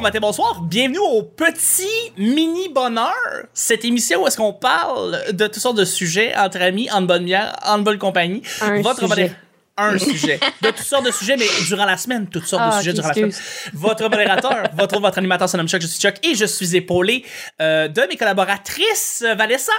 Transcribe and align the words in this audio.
bon 0.00 0.04
matin, 0.04 0.18
bonsoir. 0.20 0.62
Bienvenue 0.62 0.98
au 0.98 1.22
petit 1.22 1.86
mini 2.16 2.70
bonheur. 2.70 3.12
Cette 3.52 3.84
émission 3.84 4.22
où 4.22 4.26
est-ce 4.26 4.36
qu'on 4.38 4.54
parle 4.54 5.18
de 5.32 5.46
toutes 5.46 5.58
sortes 5.60 5.76
de 5.76 5.84
sujets 5.84 6.34
entre 6.36 6.62
amis, 6.62 6.90
en 6.90 7.02
bonne 7.02 7.24
bière, 7.26 7.54
en 7.66 7.78
bonne 7.80 7.98
compagnie. 7.98 8.42
Un 8.62 8.80
Votre 8.80 9.00
sujet. 9.06 9.08
modé- 9.28 9.32
un 9.76 9.98
sujet. 9.98 10.40
De 10.62 10.68
toutes 10.68 10.78
sortes 10.86 11.04
de 11.06 11.10
sujets, 11.10 11.36
mais 11.36 11.44
durant 11.66 11.84
la 11.84 11.96
semaine, 11.98 12.26
toutes 12.28 12.46
sortes 12.46 12.62
Ah, 12.64 12.70
de 12.70 12.78
sujets 12.78 12.90
ok, 12.90 12.96
durant 12.96 13.08
la 13.08 13.14
semaine. 13.14 13.32
Votre 13.74 14.02
modérateur, 14.08 14.62
votre, 14.74 15.00
votre 15.00 15.18
animateur, 15.18 15.48
son 15.50 15.58
nom 15.58 15.66
Chuck, 15.66 15.82
je 15.82 15.86
suis 15.86 16.00
Chuck 16.00 16.14
et 16.22 16.34
je 16.34 16.44
suis 16.46 16.74
épaulé 16.76 17.24
euh, 17.60 17.88
de 17.88 18.00
mes 18.08 18.16
collaboratrices, 18.16 19.22
Vanessa. 19.36 19.72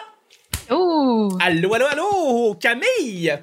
Ouh! 0.69 1.35
Allô, 1.41 1.73
allô, 1.73 1.85
allô, 1.85 2.55
Camille. 2.59 3.33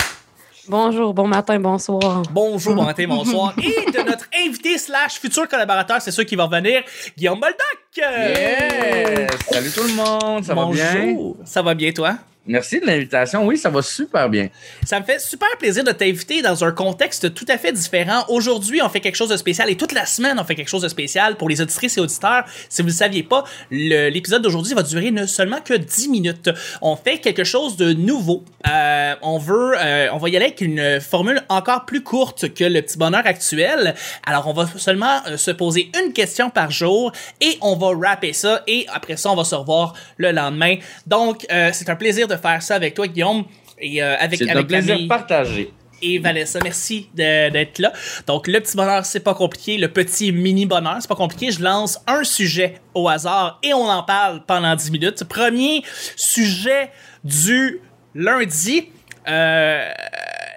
Bonjour, 0.69 1.15
bon 1.15 1.27
matin, 1.27 1.59
bonsoir. 1.59 2.23
Bonjour, 2.31 2.75
bon 2.75 2.85
matin, 2.85 3.07
bonsoir. 3.09 3.55
Et 3.57 3.91
de 3.91 4.03
notre 4.07 4.29
invité 4.45 4.77
slash 4.77 5.19
futur 5.19 5.49
collaborateur, 5.49 6.03
c'est 6.03 6.11
sûr 6.11 6.27
qui 6.27 6.37
va 6.37 6.45
revenir, 6.45 6.83
Guillaume 7.17 7.41
Boldoc. 7.41 7.59
Yes! 7.97 9.31
Salut 9.51 9.71
tout 9.71 9.85
le 9.85 9.95
monde, 9.95 10.45
ça 10.45 10.53
va 10.55 10.67
bien? 10.67 11.15
Bonjour. 11.15 11.37
Ça 11.47 11.63
va 11.63 11.75
bien, 11.75 11.91
toi? 11.93 12.17
Merci 12.49 12.81
de 12.81 12.87
l'invitation. 12.87 13.45
Oui, 13.45 13.59
ça 13.59 13.69
va 13.69 13.83
super 13.83 14.31
bien. 14.31 14.49
Ça 14.83 14.99
me 14.99 15.05
fait 15.05 15.21
super 15.21 15.49
plaisir 15.59 15.85
de 15.85 15.93
t'inviter 15.93 16.41
dans 16.41 16.65
un 16.65 16.73
contexte 16.73 17.35
tout 17.35 17.45
à 17.47 17.59
fait 17.59 17.73
différent. 17.73 18.25
Aujourd'hui, 18.29 18.81
on 18.81 18.89
fait 18.89 19.01
quelque 19.01 19.17
chose 19.17 19.29
de 19.29 19.37
spécial 19.37 19.69
et 19.69 19.77
toute 19.77 19.93
la 19.93 20.07
semaine, 20.07 20.39
on 20.41 20.45
fait 20.45 20.55
quelque 20.55 20.71
chose 20.71 20.81
de 20.81 20.89
spécial 20.89 21.37
pour 21.37 21.51
les 21.51 21.61
auditrices 21.61 21.99
et 21.99 22.01
auditeurs. 22.01 22.45
Si 22.71 22.81
vous 22.81 22.89
ne 22.89 22.93
le 22.93 22.97
saviez 22.97 23.23
pas, 23.23 23.45
l'épisode 23.71 24.41
d'aujourd'hui 24.41 24.73
va 24.73 24.83
durer 24.83 25.11
ne 25.11 25.27
seulement 25.27 25.61
que 25.61 25.75
10 25.75 26.09
minutes. 26.09 26.49
On 26.81 26.97
fait 26.97 27.19
quelque 27.19 27.45
chose 27.45 27.77
de 27.77 27.93
nouveau. 27.93 28.45
Euh, 28.67 29.15
on 29.21 29.37
veut, 29.37 29.75
euh, 29.79 30.09
on 30.15 30.17
va 30.17 30.31
y 30.31 30.37
aller 30.37 30.47
avec 30.47 30.63
une 30.63 31.03
formule 31.03 31.43
encore 31.51 31.85
plus 31.85 32.03
courte 32.03 32.55
que 32.55 32.65
le 32.65 32.81
petit 32.81 32.97
bonheur 32.97 33.27
actuel. 33.27 33.95
Alors, 34.25 34.49
on 34.49 34.55
va 34.55 34.67
seulement 34.77 35.21
euh, 35.27 35.37
se 35.37 35.51
poser 35.51 35.93
une 36.03 36.15
question 36.15 36.49
par 36.49 36.71
jour 36.71 37.13
et 37.43 37.59
on 37.61 37.77
va 37.77 37.91
rapper 38.09 38.33
ça 38.33 38.63
et 38.67 38.87
après 38.89 39.19
ça, 39.19 39.31
on 39.31 39.37
va 39.37 39.45
se 39.45 39.55
revoir 39.55 39.93
le 40.17 40.33
lendemain. 40.33 40.77
Donc, 41.07 41.47
c'est 41.73 41.91
un 41.91 41.97
plaisir 41.97 42.27
de 42.27 42.38
faire 42.39 42.63
ça 42.63 42.77
avec 42.77 42.95
toi, 42.95 43.07
Guillaume. 43.07 43.45
Et 43.81 44.03
euh, 44.03 44.17
avec, 44.19 44.43
un 44.43 44.49
avec 44.49 44.67
plaisir 44.67 44.95
Camille 44.95 45.09
partagé. 45.09 45.73
et 46.03 46.19
Vanessa, 46.19 46.59
merci 46.63 47.09
d'être 47.15 47.79
là. 47.79 47.93
Donc, 48.27 48.49
le 48.49 48.61
petit 48.61 48.77
bonheur, 48.77 49.05
c'est 49.05 49.21
pas 49.21 49.35
compliqué. 49.35 49.79
Le 49.79 49.89
petit 49.89 50.33
mini 50.33 50.67
bonheur, 50.67 50.97
c'est 51.01 51.09
pas 51.09 51.15
compliqué. 51.15 51.53
Je 51.53 51.63
lance 51.63 52.01
un 52.07 52.25
sujet 52.25 52.81
au 52.95 53.09
hasard 53.09 53.61
et 53.63 53.73
on 53.75 53.89
en 53.89 54.03
parle 54.03 54.45
pendant 54.47 54.75
10 54.75 54.91
minutes. 54.91 55.25
Premier 55.25 55.83
sujet 56.17 56.91
du 57.25 57.81
lundi. 58.15 58.89
Euh, 59.29 59.89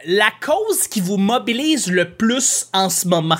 la 0.05 0.31
cause 0.41 0.87
qui 0.87 1.01
vous 1.01 1.17
mobilise 1.17 1.91
le 1.91 2.09
plus 2.09 2.67
en 2.73 2.89
ce 2.89 3.07
moment. 3.07 3.37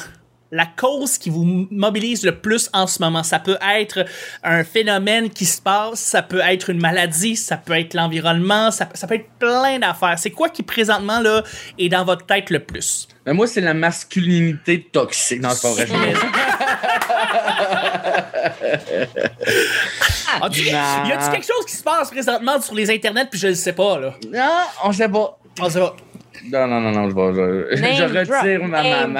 La 0.54 0.66
cause 0.66 1.18
qui 1.18 1.30
vous 1.30 1.68
mobilise 1.72 2.26
le 2.26 2.38
plus 2.40 2.70
en 2.74 2.86
ce 2.86 3.02
moment. 3.02 3.24
Ça 3.24 3.40
peut 3.40 3.58
être 3.74 4.06
un 4.44 4.66
phénomène 4.66 5.30
qui 5.30 5.46
se 5.46 5.62
passe, 5.62 6.00
ça 6.02 6.22
peut 6.22 6.42
être 6.42 6.70
une 6.70 6.80
maladie, 6.82 7.38
ça 7.38 7.56
peut 7.56 7.72
être 7.80 7.94
l'environnement, 7.94 8.70
ça, 8.70 8.90
ça 8.94 9.08
peut 9.08 9.16
être 9.16 9.30
plein 9.40 9.80
d'affaires. 9.80 10.16
C'est 10.20 10.32
quoi 10.32 10.50
qui 10.50 10.62
présentement 10.64 11.22
là 11.22 11.44
est 11.80 11.88
dans 11.88 12.04
votre 12.04 12.26
tête 12.26 12.50
le 12.50 12.60
plus? 12.60 13.08
Mais 13.26 13.34
moi, 13.34 13.48
c'est 13.48 13.62
la 13.62 13.74
masculinité 13.74 14.90
toxique. 14.92 15.42
Je 15.42 15.94
niaise. 15.94 16.18
As-tu- 20.42 20.72
Non. 20.72 21.06
Y 21.08 21.12
a-tu 21.12 21.32
quelque 21.32 21.46
chose 21.48 21.66
qui 21.66 21.76
se 21.76 21.84
passe 21.84 22.10
présentement 22.10 22.60
sur 22.62 22.74
les 22.76 22.90
internets 22.90 23.26
puis 23.30 23.40
je 23.40 23.48
le 23.48 23.56
sais 23.56 23.74
pas 23.74 24.00
là? 24.00 24.14
non, 24.32 24.50
on 24.84 24.92
sait 24.92 25.08
pas. 25.10 25.38
On 25.60 25.70
sait 25.70 25.80
pas. 25.80 25.96
Non, 26.52 26.68
non, 26.68 26.80
non, 26.82 26.92
non, 26.92 27.10
je, 27.10 27.16
vais- 27.16 27.76
je, 27.76 27.82
je 27.84 28.04
retire 28.04 28.60
drop, 28.60 28.70
ma 28.70 28.84
maman. 28.84 29.20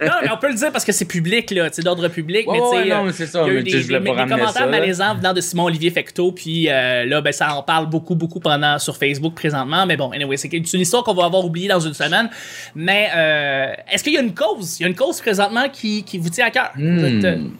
non, 0.00 0.12
mais 0.22 0.30
on 0.32 0.36
peut 0.36 0.48
le 0.48 0.54
dire 0.54 0.70
parce 0.70 0.84
que 0.84 0.92
c'est 0.92 1.06
public, 1.06 1.50
là, 1.50 1.68
c'est 1.72 1.82
d'ordre 1.82 2.08
public. 2.08 2.46
Ouais, 2.48 2.58
mais 2.58 2.78
ouais, 2.78 2.88
non, 2.88 3.00
euh, 3.00 3.06
mais 3.06 3.12
c'est 3.12 3.26
ça, 3.26 3.42
Il 3.46 3.52
y 3.52 3.56
a 3.56 3.60
eu 3.60 3.62
des, 3.62 3.86
commentaires 3.86 4.50
ça, 4.50 4.66
malaisants 4.66 5.14
venant 5.16 5.32
de 5.32 5.40
Simon-Olivier 5.40 5.90
Fecteau, 5.90 6.32
puis 6.32 6.68
euh, 6.68 7.04
là, 7.06 7.20
ben, 7.20 7.32
ça 7.32 7.54
en 7.54 7.62
parle 7.62 7.88
beaucoup, 7.88 8.14
beaucoup 8.14 8.40
pendant 8.40 8.78
sur 8.78 8.96
Facebook 8.96 9.34
présentement. 9.34 9.86
Mais 9.86 9.96
bon, 9.96 10.10
anyway, 10.10 10.36
c'est 10.36 10.50
c'est 10.50 10.76
une 10.76 10.82
histoire 10.82 11.04
qu'on 11.04 11.14
va 11.14 11.24
avoir 11.24 11.44
oubliée 11.44 11.68
dans 11.68 11.80
une 11.80 11.94
semaine. 11.94 12.28
Mais 12.74 13.08
euh, 13.14 13.72
est-ce 13.90 14.04
qu'il 14.04 14.12
y 14.12 14.18
a 14.18 14.20
une 14.20 14.34
cause? 14.34 14.78
Il 14.78 14.82
y 14.82 14.86
a 14.86 14.88
une 14.88 14.94
cause 14.94 15.20
présentement 15.20 15.68
qui, 15.72 16.04
qui 16.04 16.18
vous 16.18 16.28
tient 16.28 16.46
à 16.46 16.50
cœur? 16.50 16.70
Hmm. 16.76 17.50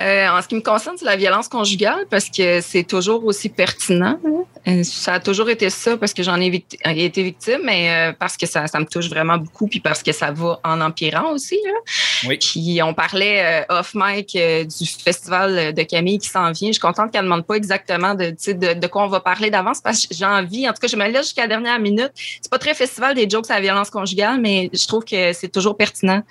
Euh, 0.00 0.28
en 0.28 0.42
ce 0.42 0.48
qui 0.48 0.54
me 0.54 0.60
concerne, 0.60 0.96
c'est 0.98 1.04
la 1.06 1.16
violence 1.16 1.48
conjugale 1.48 2.06
parce 2.10 2.28
que 2.28 2.60
c'est 2.60 2.84
toujours 2.84 3.24
aussi 3.24 3.48
pertinent. 3.48 4.18
là. 4.22 4.30
Euh, 4.68 4.82
Ça 4.82 5.14
a 5.14 5.20
toujours 5.20 5.48
été 5.48 5.70
ça 5.70 5.96
parce 5.96 6.12
que 6.12 6.22
j'en 6.22 6.40
ai 6.40 6.50
victi- 6.50 6.76
été 6.84 7.22
victime, 7.22 7.60
mais 7.64 8.10
euh, 8.10 8.12
parce 8.18 8.36
que 8.36 8.46
ça, 8.46 8.66
ça 8.66 8.78
me 8.80 8.84
touche 8.84 9.08
vraiment 9.08 9.38
beaucoup, 9.38 9.68
puis 9.68 9.80
parce 9.80 10.02
que 10.02 10.12
ça 10.12 10.32
va 10.32 10.60
en 10.64 10.80
empirant 10.80 11.30
aussi. 11.32 11.56
Là. 11.64 11.70
Oui. 12.28 12.36
Puis 12.38 12.80
on 12.82 12.92
parlait 12.92 13.62
euh, 13.70 13.78
off 13.78 13.92
mic 13.94 14.34
euh, 14.36 14.64
du 14.64 14.86
festival 14.86 15.72
de 15.72 15.82
Camille 15.82 16.18
qui 16.18 16.28
s'en 16.28 16.50
vient. 16.52 16.68
Je 16.68 16.72
suis 16.74 16.80
contente 16.80 17.12
qu'elle 17.12 17.22
ne 17.22 17.26
demande 17.26 17.46
pas 17.46 17.54
exactement 17.54 18.14
de, 18.14 18.30
de, 18.30 18.74
de 18.78 18.86
quoi 18.88 19.04
on 19.04 19.08
va 19.08 19.20
parler 19.20 19.50
d'avance 19.50 19.80
parce 19.80 20.04
que 20.06 20.14
j'ai 20.14 20.24
envie. 20.26 20.68
En 20.68 20.72
tout 20.72 20.80
cas, 20.80 20.88
je 20.88 20.96
me 20.96 21.06
laisse 21.08 21.26
jusqu'à 21.26 21.42
la 21.42 21.48
dernière 21.48 21.78
minute. 21.78 22.10
C'est 22.42 22.50
pas 22.50 22.58
très 22.58 22.74
festival 22.74 23.14
des 23.14 23.30
jokes 23.30 23.50
à 23.50 23.54
la 23.54 23.60
violence 23.60 23.88
conjugale, 23.90 24.40
mais 24.40 24.68
je 24.72 24.86
trouve 24.86 25.04
que 25.04 25.32
c'est 25.32 25.48
toujours 25.48 25.76
pertinent. 25.76 26.22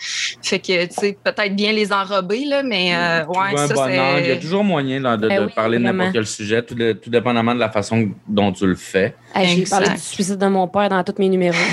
Fait 0.43 0.59
que, 0.59 0.85
tu 0.85 0.93
sais, 0.93 1.17
peut-être 1.23 1.55
bien 1.55 1.71
les 1.71 1.91
enrober, 1.93 2.45
là, 2.45 2.61
mais 2.63 2.93
ouais, 3.29 3.54
Un 3.57 3.67
ça, 3.67 3.73
bon 3.73 3.81
angle. 3.81 4.19
Il 4.21 4.27
y 4.27 4.31
a 4.31 4.37
toujours 4.37 4.63
moyen 4.63 4.99
là, 4.99 5.17
de, 5.17 5.27
Ben 5.27 5.41
de 5.41 5.45
oui, 5.47 5.51
parler 5.55 5.77
de 5.77 5.83
n'importe 5.83 6.13
quel 6.13 6.25
sujet, 6.27 6.61
tout, 6.63 6.75
de- 6.75 6.93
tout 6.93 7.09
dépendamment 7.09 7.53
de 7.55 7.59
la 7.59 7.69
façon 7.69 8.09
dont 8.27 8.51
tu 8.51 8.65
le 8.67 8.75
fais. 8.75 9.15
Hey, 9.33 9.47
J'ai 9.57 9.63
parlé 9.65 9.89
du 9.89 9.97
suicide 9.99 10.37
de 10.37 10.47
mon 10.47 10.67
père 10.67 10.89
dans 10.89 11.03
tous 11.03 11.15
mes 11.19 11.29
numéros. 11.29 11.55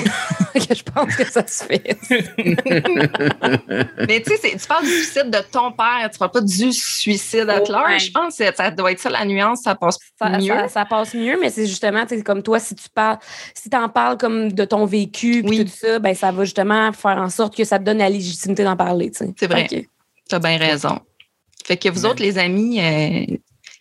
que 0.69 0.75
je 0.75 0.83
pense 0.83 1.17
que 1.17 1.25
ça 1.25 1.47
se 1.47 1.65
fait. 1.65 1.97
Mais 4.09 4.21
tu 4.21 4.37
sais, 4.37 4.57
tu 4.57 4.67
parles 4.67 4.85
du 4.85 4.91
suicide 4.91 5.31
de 5.31 5.39
ton 5.51 5.73
père, 5.73 6.09
tu 6.13 6.19
parles 6.19 6.31
pas 6.31 6.41
du 6.41 6.73
suicide 6.73 7.49
à 7.49 7.61
Ouais. 7.63 7.69
l'heure. 7.69 7.99
Je 7.99 8.11
pense 8.11 8.37
que 8.37 8.45
ça 8.55 8.71
doit 8.71 8.93
être 8.93 8.99
ça 9.01 9.09
la 9.11 9.25
nuance, 9.25 9.63
ça 9.63 9.75
passe 9.75 9.99
Ça, 10.19 10.29
mieux. 10.31 10.49
ça- 10.49 10.69
ça 10.69 10.85
passe 10.85 11.15
mieux, 11.15 11.39
mais 11.41 11.49
c'est 11.51 11.67
justement, 11.67 12.05
comme 12.25 12.43
toi, 12.43 12.59
si 12.59 12.75
tu 12.75 12.89
parles, 12.95 13.19
si 13.55 13.71
tu 13.71 13.77
en 13.77 13.89
parles 13.89 14.19
comme 14.19 14.53
de 14.53 14.65
ton 14.65 14.85
vécu, 14.85 15.43
Oui. 15.47 15.65
tout 15.65 15.71
ça, 15.75 15.99
ben, 15.99 16.15
ça 16.15 16.31
va 16.33 16.45
justement 16.45 16.93
faire 16.93 17.17
en 17.19 17.31
sorte 17.31 17.57
que 17.57 17.65
ça 17.65 17.79
te 17.79 17.85
donne 17.85 17.99
la 17.99 18.11
légitimité 18.11 18.65
d'en 18.65 18.77
parler. 18.77 19.11
C'est 19.15 19.47
vrai. 19.47 19.67
Tu 19.69 19.89
as 20.35 20.39
bien 20.39 20.57
raison. 20.59 20.99
Fait 21.65 21.77
que 21.77 21.89
vous 21.89 22.05
autres, 22.07 22.23
les 22.23 22.39
amis, 22.39 22.81
euh, 22.81 23.37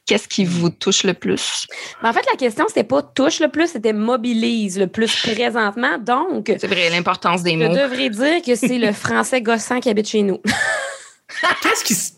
qu'est-ce 0.06 0.28
qui 0.28 0.46
vous 0.46 0.70
touche 0.70 1.04
le 1.04 1.14
plus? 1.14 1.66
Mais 2.02 2.10
en 2.10 2.14
fait, 2.14 2.26
la 2.32 2.38
question, 2.38 2.66
c'était 2.68 2.84
pas 2.84 3.02
touche 3.02 3.40
le 3.40 3.48
plus, 3.50 3.68
c'était 3.72 3.94
mobilise 3.94 4.78
le 4.80 4.88
plus 4.88 5.16
présentement. 5.22 5.98
Donc, 6.00 6.46
C'est 6.60 6.68
vrai, 6.68 6.90
l'importance 6.90 7.44
des 7.44 7.52
je 7.52 7.58
mots. 7.58 7.76
devrais 7.76 8.10
dire 8.10 8.42
que 8.46 8.56
c'est 8.56 8.78
le 8.78 8.92
français 8.94 9.42
gossant 9.42 9.80
qui 9.80 9.90
habite 9.90 10.08
chez 10.10 10.22
nous. 10.24 10.40
Qu'est-ce 11.64 11.84
qui, 11.86 11.96
se- 11.96 12.12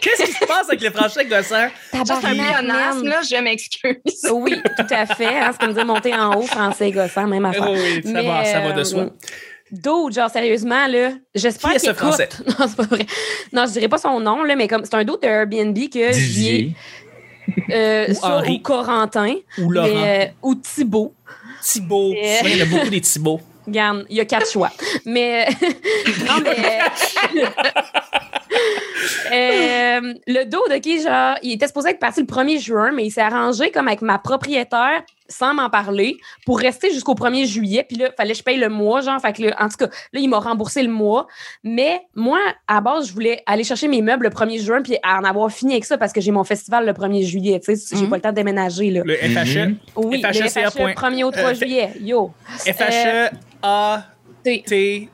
qu'est-ce 0.00 0.24
qui 0.26 0.32
se 0.32 0.46
passe 0.46 0.68
avec 0.68 0.80
les 0.80 0.90
franchis 0.92 1.26
gossants? 1.28 1.68
Juste 1.92 2.10
un 2.12 2.20
pléonasme, 2.20 3.04
là, 3.08 3.20
je 3.28 3.42
m'excuse. 3.42 3.96
Oui, 4.30 4.54
tout 4.76 4.86
à 4.94 5.06
fait. 5.06 5.26
Hein, 5.26 5.50
c'est 5.52 5.60
comme 5.66 5.74
dire 5.74 5.84
monter 5.84 6.14
en 6.14 6.34
haut, 6.36 6.42
français 6.46 6.92
gossant, 6.92 7.26
même 7.26 7.44
affaire. 7.44 7.68
Oui, 7.68 8.00
ça, 8.04 8.22
va, 8.22 8.44
ça 8.44 8.60
va 8.60 8.72
de 8.72 8.84
soi. 8.84 9.10
Euh, 9.72 9.76
D'autres, 9.82 10.14
genre 10.14 10.30
sérieusement, 10.30 10.86
là, 10.86 11.10
j'espère 11.34 11.70
qu'il 11.72 11.80
ce 11.80 11.94
Français? 11.94 12.28
écoute. 12.32 12.46
Non, 12.58 12.66
c'est 12.68 12.76
pas 12.76 12.82
vrai. 12.84 13.06
Non, 13.52 13.66
je 13.66 13.72
dirais 13.72 13.88
pas 13.88 13.98
son 13.98 14.20
nom, 14.20 14.42
là, 14.44 14.56
mais 14.56 14.68
comme 14.68 14.84
c'est 14.84 14.94
un 14.94 15.04
d'autre 15.04 15.22
de 15.22 15.26
Airbnb 15.28 15.76
que 15.90 16.12
j'y 16.12 16.48
ai, 16.48 16.62
Didier. 16.62 16.74
euh, 17.72 18.06
Ou 18.10 18.14
ça, 18.14 18.36
Henri. 18.38 18.54
ou 18.54 18.58
Corentin, 18.60 19.34
Ou 19.58 19.70
Laurent? 19.70 19.86
mais, 19.88 20.26
euh, 20.28 20.32
ou 20.48 20.54
Thibault. 20.54 21.14
Thibaut. 21.62 22.12
Euh. 22.12 22.36
Il 22.44 22.56
y 22.56 22.62
en 22.62 22.66
a 22.66 22.68
beaucoup 22.68 22.88
des 22.90 23.00
Thibaut. 23.00 23.40
Regarde, 23.66 24.06
il 24.08 24.16
y 24.16 24.20
a 24.20 24.24
quatre 24.24 24.50
choix. 24.50 24.70
Mais 25.04 25.46
non, 26.26 26.40
mais 26.42 26.56
Euh, 30.02 30.14
le 30.26 30.44
dos 30.44 30.62
de 30.70 30.76
qui, 30.78 31.02
genre, 31.02 31.36
il 31.42 31.52
était 31.52 31.66
supposé 31.66 31.90
être 31.90 31.98
parti 31.98 32.20
le 32.20 32.26
1er 32.26 32.58
juin, 32.60 32.92
mais 32.92 33.04
il 33.06 33.10
s'est 33.10 33.20
arrangé 33.20 33.70
comme 33.70 33.88
avec 33.88 34.02
ma 34.02 34.18
propriétaire 34.18 35.02
sans 35.28 35.54
m'en 35.54 35.70
parler 35.70 36.16
pour 36.44 36.58
rester 36.58 36.92
jusqu'au 36.92 37.14
1er 37.14 37.46
juillet. 37.46 37.84
Puis 37.88 37.96
là, 37.96 38.08
il 38.10 38.14
fallait 38.16 38.32
que 38.32 38.38
je 38.38 38.42
paye 38.42 38.56
le 38.56 38.68
mois, 38.68 39.00
genre. 39.00 39.20
Fait 39.20 39.32
que 39.32 39.42
là, 39.42 39.54
en 39.60 39.68
tout 39.68 39.76
cas, 39.76 39.86
là, 39.86 40.20
il 40.20 40.28
m'a 40.28 40.38
remboursé 40.40 40.82
le 40.82 40.90
mois. 40.90 41.28
Mais 41.62 42.00
moi, 42.16 42.38
à 42.66 42.74
la 42.74 42.80
base, 42.80 43.06
je 43.08 43.12
voulais 43.12 43.40
aller 43.46 43.62
chercher 43.62 43.86
mes 43.86 44.02
meubles 44.02 44.24
le 44.24 44.30
1er 44.30 44.60
juin 44.60 44.82
puis 44.82 44.96
en 45.04 45.22
avoir 45.22 45.50
fini 45.52 45.72
avec 45.74 45.84
ça 45.84 45.96
parce 45.98 46.12
que 46.12 46.20
j'ai 46.20 46.32
mon 46.32 46.42
festival 46.42 46.84
le 46.84 46.92
1er 46.92 47.22
juillet. 47.24 47.60
Tu 47.60 47.76
sais, 47.76 47.96
j'ai 47.96 48.02
Mhm. 48.02 48.10
pas 48.10 48.16
le 48.16 48.22
temps 48.22 48.30
de 48.30 48.34
déménager, 48.34 48.90
là. 48.90 49.02
Le 49.04 49.14
FHE. 49.16 49.66
Mhm. 49.68 49.76
Oui, 49.96 50.20
le 50.22 50.32
FHECA. 50.32 50.70
FHE, 50.70 50.94
1er 50.94 51.24
au 51.24 51.30
3 51.30 51.50
Euh, 51.50 51.54
juillet. 51.54 51.90
Yo. 52.00 52.32
FHE 52.66 53.30
A 53.62 54.02
T. 54.42 54.64
Sais. 54.66 55.08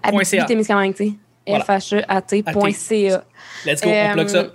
Voilà. 1.46 1.64
FHEAT.ca. 1.78 3.24
Let's 3.64 3.80
go, 3.82 3.90
on 3.90 4.12
plug 4.14 4.28
ça. 4.28 4.38
Euh, 4.38 4.48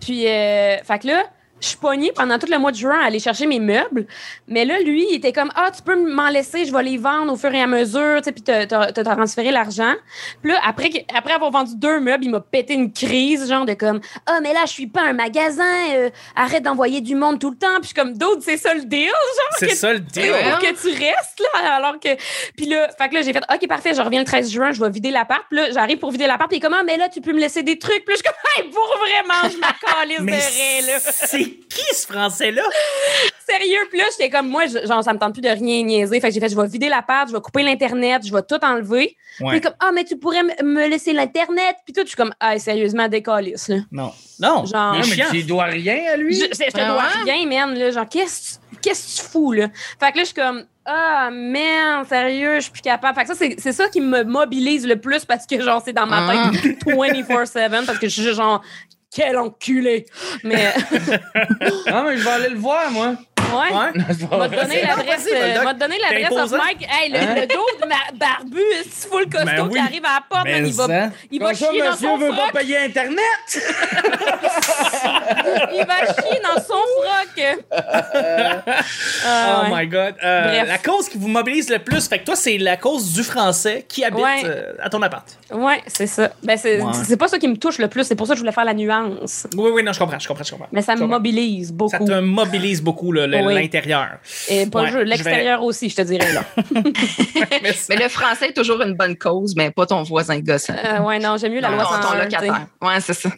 Puis, 0.00 0.26
euh, 0.26 0.78
fait 0.82 0.98
que 1.00 1.06
là, 1.08 1.24
je 1.60 1.68
suis 1.68 1.76
pognée 1.76 2.12
pendant 2.12 2.38
tout 2.38 2.46
le 2.50 2.58
mois 2.58 2.72
de 2.72 2.76
juin 2.76 2.98
à 3.00 3.06
aller 3.06 3.18
chercher 3.18 3.46
mes 3.46 3.60
meubles. 3.60 4.06
Mais 4.48 4.64
là, 4.64 4.80
lui, 4.80 5.06
il 5.10 5.16
était 5.16 5.32
comme 5.32 5.50
Ah, 5.54 5.70
tu 5.74 5.82
peux 5.82 5.96
m'en 5.96 6.28
laisser, 6.28 6.64
je 6.64 6.72
vais 6.72 6.82
les 6.82 6.96
vendre 6.98 7.32
au 7.32 7.36
fur 7.36 7.52
et 7.54 7.60
à 7.60 7.66
mesure, 7.66 8.18
tu 8.18 8.24
sais, 8.24 8.32
puis 8.32 8.42
t'as 8.42 8.92
transféré 8.92 9.50
l'argent. 9.50 9.94
Puis 10.42 10.52
là, 10.52 10.60
après, 10.64 10.90
après 11.16 11.34
avoir 11.34 11.50
vendu 11.50 11.72
deux 11.76 12.00
meubles, 12.00 12.24
il 12.24 12.30
m'a 12.30 12.40
pété 12.40 12.74
une 12.74 12.92
crise, 12.92 13.48
genre 13.48 13.66
de 13.66 13.74
comme 13.74 14.00
Ah, 14.26 14.40
mais 14.42 14.52
là, 14.52 14.60
je 14.66 14.72
suis 14.72 14.86
pas 14.86 15.02
un 15.02 15.12
magasin, 15.12 15.64
euh, 15.94 16.10
arrête 16.36 16.62
d'envoyer 16.62 17.00
du 17.00 17.14
monde 17.14 17.38
tout 17.38 17.50
le 17.50 17.56
temps. 17.56 17.80
Puis 17.80 17.82
je 17.82 17.86
suis 17.88 17.94
comme 17.94 18.16
D'autres, 18.16 18.42
c'est 18.42 18.56
ça 18.56 18.74
le 18.74 18.82
deal, 18.84 19.06
genre. 19.06 19.56
C'est 19.58 19.74
ça 19.74 19.92
le 19.92 20.00
deal. 20.00 20.32
Pour 20.50 20.58
que 20.58 20.74
tu 20.80 20.88
restes 20.88 21.40
là 21.54 21.74
alors 21.74 21.98
que 22.00 22.08
puis 22.56 22.66
là 22.66 22.88
fait 22.98 23.08
que 23.08 23.14
là 23.14 23.22
j'ai 23.22 23.32
fait 23.32 23.42
OK 23.52 23.68
parfait 23.68 23.94
je 23.94 24.00
reviens 24.02 24.20
le 24.20 24.26
13 24.26 24.50
juin 24.50 24.72
je 24.72 24.80
vais 24.80 24.90
vider 24.90 25.10
l'appart 25.10 25.42
Puis 25.48 25.58
là 25.58 25.70
j'arrive 25.70 25.98
pour 25.98 26.10
vider 26.10 26.26
l'appart 26.26 26.48
puis 26.48 26.58
il 26.58 26.60
est 26.60 26.62
comme 26.62 26.74
Ah, 26.78 26.82
mais 26.84 26.96
là 26.96 27.08
tu 27.08 27.20
peux 27.20 27.32
me 27.32 27.40
laisser 27.40 27.62
des 27.62 27.78
trucs 27.78 28.04
puis 28.04 28.16
je 28.16 28.22
suis 28.22 28.24
comme 28.24 28.64
hey, 28.64 28.70
pour 28.70 28.86
vraiment 28.98 29.48
je 29.50 29.58
m'accalisse 29.58 30.20
de 30.20 30.86
là 30.92 30.98
c'est 31.68 31.68
qui 31.76 31.94
ce 31.94 32.06
français-là? 32.06 32.62
sérieux 33.48 33.80
puis 33.90 33.98
là 33.98 34.04
j'étais 34.12 34.30
comme 34.30 34.48
moi 34.48 34.66
je- 34.66 34.86
genre 34.86 35.02
ça 35.02 35.12
me 35.12 35.18
tente 35.18 35.32
plus 35.32 35.40
de 35.42 35.48
rien 35.48 35.82
niaiser 35.82 36.20
fait 36.20 36.28
que 36.28 36.34
j'ai 36.34 36.38
fait 36.38 36.48
je 36.48 36.54
vais 36.56 36.68
vider 36.68 36.88
l'appart 36.88 37.26
je 37.28 37.32
vais 37.34 37.40
couper 37.40 37.64
l'internet 37.64 38.22
je 38.24 38.32
vais 38.32 38.42
tout 38.42 38.64
enlever 38.64 39.16
puis 39.38 39.46
il 39.48 39.54
est 39.56 39.60
comme 39.60 39.74
ah 39.80 39.90
mais 39.92 40.04
tu 40.04 40.16
pourrais 40.16 40.44
me 40.62 40.86
laisser 40.86 41.12
l'internet 41.12 41.74
puis 41.84 41.92
tout 41.92 42.02
je 42.02 42.08
suis 42.08 42.16
comme 42.16 42.32
ah 42.38 42.56
sérieusement 42.60 43.08
décalisse 43.08 43.66
là 43.68 43.78
Non. 43.90 44.12
Non. 44.38 44.64
Genre- 44.66 44.94
Non, 44.94 44.98
mais 45.00 45.02
chiant. 45.04 45.26
tu 45.32 45.42
dois 45.42 45.64
rien 45.64 46.12
à 46.12 46.16
je, 46.16 46.20
lui? 46.22 46.34
je, 46.36 46.44
je 46.44 46.70
te 46.70 46.80
Ah 46.80 46.86
dois 46.92 47.02
ouais? 47.24 47.32
rien, 47.32 47.46
man. 47.66 47.76
Là, 47.78 47.90
genre, 47.90 48.08
qu'est-ce 48.08 48.58
que 48.58 48.64
tu- 48.70 48.76
qu'est-ce 48.82 49.20
que 49.20 49.22
tu 49.26 49.28
fous, 49.30 49.52
là? 49.52 49.66
Fait 49.98 50.12
que 50.12 50.16
là, 50.18 50.22
je 50.22 50.24
suis 50.26 50.34
comme, 50.34 50.64
ah, 50.86 51.28
man, 51.30 52.06
sérieux, 52.08 52.54
je 52.56 52.60
suis 52.60 52.70
plus 52.70 52.80
capable. 52.80 53.14
Fait 53.18 53.22
que 53.22 53.28
ça, 53.28 53.34
c'est 53.34 53.56
c'est 53.58 53.72
ça 53.72 53.88
qui 53.88 54.00
me 54.00 54.22
mobilise 54.24 54.86
le 54.86 54.96
plus 54.96 55.26
parce 55.26 55.44
que, 55.46 55.60
genre, 55.60 55.82
c'est 55.84 55.92
dans 55.92 56.06
ma 56.06 56.26
Ah. 56.30 56.50
tête 56.62 56.78
24-7 56.86 57.84
parce 57.84 57.98
que 57.98 58.08
je 58.08 58.22
suis 58.22 58.34
genre, 58.34 58.62
quel 59.14 59.36
enculé. 59.38 60.06
Mais, 60.44 60.72
Non, 61.90 62.02
mais 62.04 62.16
je 62.16 62.22
vais 62.24 62.30
aller 62.30 62.48
le 62.50 62.58
voir, 62.58 62.90
moi. 62.90 63.14
ouais. 63.52 63.92
Donné 64.20 64.82
l'adresse, 64.82 65.24
vas-y, 65.24 65.34
euh, 65.34 65.72
donné 65.74 65.96
T'es 65.96 66.02
l'adresse 66.20 66.30
of 66.32 66.38
imposant. 66.38 66.56
Mike. 66.58 66.86
Hey, 66.88 67.10
le, 67.10 67.18
Hein? 67.18 67.34
le 67.34 67.46
dos 67.48 67.66
de 67.82 67.86
ma 67.88 67.96
barbu, 68.14 68.62
c'est 68.88 69.08
full 69.08 69.24
costaud 69.28 69.46
Ben 69.46 69.62
oui. 69.66 69.72
qui 69.72 69.78
arrive 69.80 70.04
à 70.04 70.14
la 70.14 70.20
porte, 70.28 70.44
man, 70.44 70.62
Mais 70.62 70.68
il 70.68 70.74
va, 70.74 70.86
il 71.32 71.40
va 71.40 71.54
chier 71.54 71.66
dans 71.66 71.72
monsieur 71.90 72.08
son 72.08 72.16
veut 72.18 72.32
froc. 72.32 72.52
pas 72.52 72.58
payer 72.60 72.78
Internet? 72.78 73.18
Il 75.72 75.84
va 75.86 75.96
chier 76.14 76.40
dans 76.42 76.60
son 76.62 76.82
froc. 77.02 77.58
Ah, 77.72 78.62
Oh 79.66 79.72
ouais. 79.72 79.82
my 79.82 79.86
god. 79.88 80.14
Euh, 80.22 80.42
Bref. 80.48 80.68
la 80.68 80.78
cause 80.78 81.08
qui 81.08 81.18
vous 81.18 81.28
mobilise 81.28 81.68
le 81.70 81.78
plus, 81.78 82.06
fait 82.08 82.18
que 82.20 82.24
toi, 82.26 82.36
c'est 82.36 82.58
la 82.58 82.76
cause 82.76 83.12
du 83.12 83.22
français 83.24 83.84
qui 83.88 84.04
habite 84.04 84.22
Ouais. 84.24 84.42
euh, 84.44 84.72
à 84.82 84.88
ton 84.90 85.00
appart. 85.02 85.26
Ouais, 85.52 85.80
c'est 85.86 86.06
ça. 86.06 86.30
Ben, 86.42 86.56
c'est 86.56 86.80
Ouais. 86.80 86.92
c'est 87.04 87.16
pas 87.16 87.28
ça 87.28 87.38
qui 87.38 87.48
me 87.48 87.56
touche 87.56 87.78
le 87.78 87.88
plus. 87.88 88.04
C'est 88.04 88.14
pour 88.14 88.26
ça 88.26 88.32
que 88.34 88.36
je 88.38 88.42
voulais 88.42 88.52
faire 88.52 88.64
la 88.64 88.74
nuance. 88.74 89.46
Oui, 89.56 89.70
oui, 89.74 89.82
non, 89.82 89.92
je 89.92 89.98
comprends, 89.98 90.18
je 90.18 90.28
comprends, 90.28 90.44
je 90.44 90.50
comprends. 90.52 90.68
Mais 90.72 90.82
ça 90.82 90.94
me 90.96 91.06
mobilise 91.06 91.72
beaucoup. 91.72 91.90
Ça 91.90 91.98
te 91.98 92.20
mobilise 92.20 92.82
beaucoup, 92.82 93.12
Oui. 93.12 93.54
l'intérieur. 93.54 94.18
Et 94.48 94.66
pas 94.66 94.82
Ouais, 94.82 94.90
juste 94.90 95.04
l'extérieur 95.06 95.62
aussi, 95.62 95.88
je 95.88 95.96
te 95.96 96.02
dirais. 96.02 96.32
Là. 96.32 96.44
Mais 97.62 97.72
Mais 97.88 97.96
le 97.96 98.08
français 98.08 98.48
est 98.48 98.52
toujours 98.52 98.80
une 98.82 98.94
bonne 98.94 99.16
cause, 99.16 99.54
mais 99.56 99.70
pas 99.70 99.86
ton 99.86 100.02
voisin 100.02 100.38
gossant. 100.40 100.74
Euh, 100.84 101.00
ouais, 101.00 101.18
non, 101.18 101.36
j'aime 101.36 101.52
mieux 101.52 101.60
la 101.60 101.70
Non, 101.70 101.76
loi 101.76 101.84
ton 102.00 102.08
101. 102.08 102.24
locataire. 102.24 102.66
Ouais, 102.82 103.00
c'est 103.00 103.14
ça. 103.14 103.30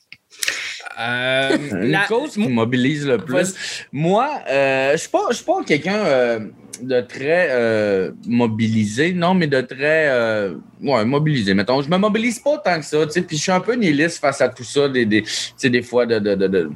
Euh, 1.01 1.57
la- 1.73 2.07
cause 2.07 2.33
qui 2.33 2.49
mobilise 2.49 3.07
le 3.07 3.19
plus. 3.19 3.55
Moi, 3.93 4.29
euh, 4.49 4.93
je 4.93 4.97
suis 4.99 5.09
pas, 5.09 5.25
je 5.31 5.37
suis 5.37 5.45
pas 5.45 5.63
quelqu'un 5.67 5.97
euh, 5.97 6.41
de 6.83 7.01
très 7.01 8.11
mobilisé, 8.27 9.13
non, 9.13 9.35
mais 9.35 9.47
de 9.47 9.61
très 9.61 10.51
ouais, 10.83 11.05
mobilisé. 11.05 11.55
Mettons, 11.55 11.81
je 11.83 11.89
me 11.89 11.97
mobilise 11.97 12.39
pas 12.41 12.59
tant 12.59 12.79
que 12.79 12.85
ça, 12.85 13.07
tu 13.07 13.13
sais, 13.13 13.23
puis 13.23 13.37
je 13.37 13.43
suis 13.43 13.53
un 13.53 13.61
peu 13.61 13.75
nihiliste 13.75 14.19
face 14.21 14.41
à 14.41 14.49
tout 14.49 14.65
ça, 14.65 14.89
des, 14.89 15.07
des, 15.07 15.25
des 15.63 15.83
fois 15.83 16.07
de, 16.07 16.19
de, 16.19 16.35
de, 16.35 16.47
de, 16.49 16.71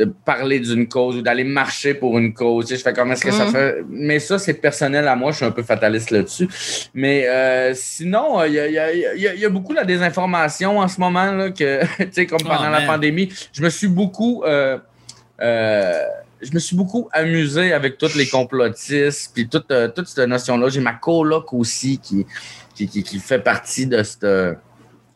de 0.00 0.06
parler 0.24 0.60
d'une 0.60 0.88
cause 0.88 1.16
ou 1.16 1.22
d'aller 1.22 1.44
marcher 1.44 1.92
pour 1.92 2.16
une 2.18 2.32
cause. 2.32 2.64
Tu 2.64 2.70
sais, 2.72 2.78
je 2.78 2.82
fais 2.82 2.94
comment 2.94 3.12
est-ce 3.12 3.24
que 3.24 3.30
ça 3.30 3.44
Mhm. 3.44 3.52
fait. 3.52 3.76
Mais 3.90 4.18
ça, 4.18 4.38
c'est 4.38 4.54
personnel 4.54 5.06
à 5.06 5.14
moi. 5.14 5.30
Je 5.30 5.36
suis 5.36 5.44
un 5.44 5.50
peu 5.50 5.62
fataliste 5.62 6.10
là-dessus. 6.10 6.48
Mais 6.94 7.28
euh, 7.28 7.72
sinon, 7.74 8.42
il 8.44 8.54
y 8.54 8.58
a, 8.58 8.66
il 8.66 8.72
y, 8.72 8.78
a, 8.78 8.94
y 8.94 9.28
a- 9.28 9.34
y 9.34 9.44
a 9.44 9.48
beaucoup 9.50 9.74
la 9.74 9.84
désinformation 9.84 10.78
en 10.78 10.88
ce 10.88 10.98
moment, 11.00 11.32
là, 11.32 11.50
que, 11.50 11.80
tu 12.04 12.08
sais, 12.12 12.26
comme 12.26 12.40
pendant 12.42 12.68
Oh, 12.68 12.72
la 12.72 12.82
pandémie. 12.86 13.28
Je 13.52 13.62
me 13.62 13.68
suis 13.68 13.88
beaucoup. 13.88 14.42
euh, 14.44 14.78
euh, 15.42 15.92
je 16.42 16.54
me 16.54 16.58
suis 16.58 16.74
beaucoup 16.74 17.06
amusé 17.12 17.74
avec 17.74 17.98
tous 17.98 18.14
les 18.16 18.26
complotistes, 18.26 19.32
puis 19.34 19.46
toute, 19.46 19.70
euh, 19.70 19.88
toute 19.88 20.08
cette 20.08 20.26
notion-là. 20.26 20.70
J'ai 20.70 20.80
ma 20.80 20.94
coloc 20.94 21.52
aussi 21.52 21.98
qui, 21.98 22.24
qui, 22.74 22.88
qui, 22.88 23.02
qui 23.02 23.18
fait 23.18 23.40
partie 23.40 23.86
de 23.86 24.02
ce 24.02 24.54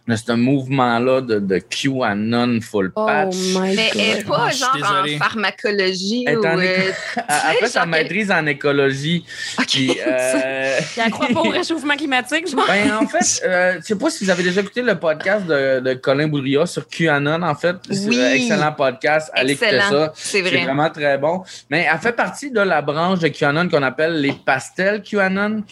de 0.07 0.17
ce 0.17 0.33
mouvement-là 0.33 1.23
de, 1.23 1.39
de 1.39 1.59
QAnon 1.59 2.61
full 2.61 2.93
Oh 2.95 3.07
patch. 3.07 3.35
my 3.55 3.75
Mais 3.75 3.91
elle 3.95 4.01
est 4.19 4.23
God. 4.25 4.37
pas 4.37 4.51
genre 4.51 4.77
en 5.05 5.19
pharmacologie 5.19 6.25
Elle 6.27 6.35
est 6.35 6.37
ou. 6.37 6.45
en 6.47 6.59
euh, 6.59 6.93
Elle 7.17 7.57
fait 7.61 7.69
sa 7.69 7.87
maîtrise 7.87 8.31
en 8.31 8.45
écologie. 8.47 9.25
OK. 9.59 9.67
Puis, 9.67 9.91
euh, 10.07 10.79
elle 10.99 11.11
croit 11.11 11.29
pas 11.29 11.41
au 11.41 11.49
réchauffement 11.51 11.97
climatique, 11.97 12.49
genre. 12.51 12.67
Ben, 12.67 12.93
en 12.93 13.07
fait, 13.07 13.43
euh, 13.47 13.77
je 13.81 13.87
sais 13.87 13.97
pas 13.97 14.11
si 14.11 14.25
vous 14.25 14.31
avez 14.31 14.43
déjà 14.43 14.61
écouté 14.61 14.83
le 14.83 14.95
podcast 14.99 15.47
de, 15.47 15.81
de 15.81 15.95
Colin 15.95 16.29
Boudria 16.29 16.67
sur 16.67 16.87
QAnon, 16.87 17.43
en 17.43 17.55
fait. 17.55 17.77
C'est 17.91 18.07
Oui. 18.09 18.21
un 18.21 18.31
excellent 18.33 18.73
podcast. 18.73 19.31
Allez 19.33 19.53
écouter 19.53 19.75
Excellent. 19.75 19.91
ça. 19.91 20.13
C'est 20.15 20.43
C'est 20.43 20.51
vrai. 20.51 20.65
vraiment 20.65 20.91
très 20.91 21.17
bon. 21.17 21.43
Mais 21.71 21.87
elle 21.91 21.99
fait 21.99 22.13
partie 22.13 22.51
de 22.51 22.61
la 22.61 22.83
branche 22.83 23.21
de 23.21 23.29
QAnon 23.29 23.69
qu'on 23.71 23.83
appelle 23.83 24.21
les 24.21 24.33
pastels 24.33 25.03
QAnon, 25.03 25.63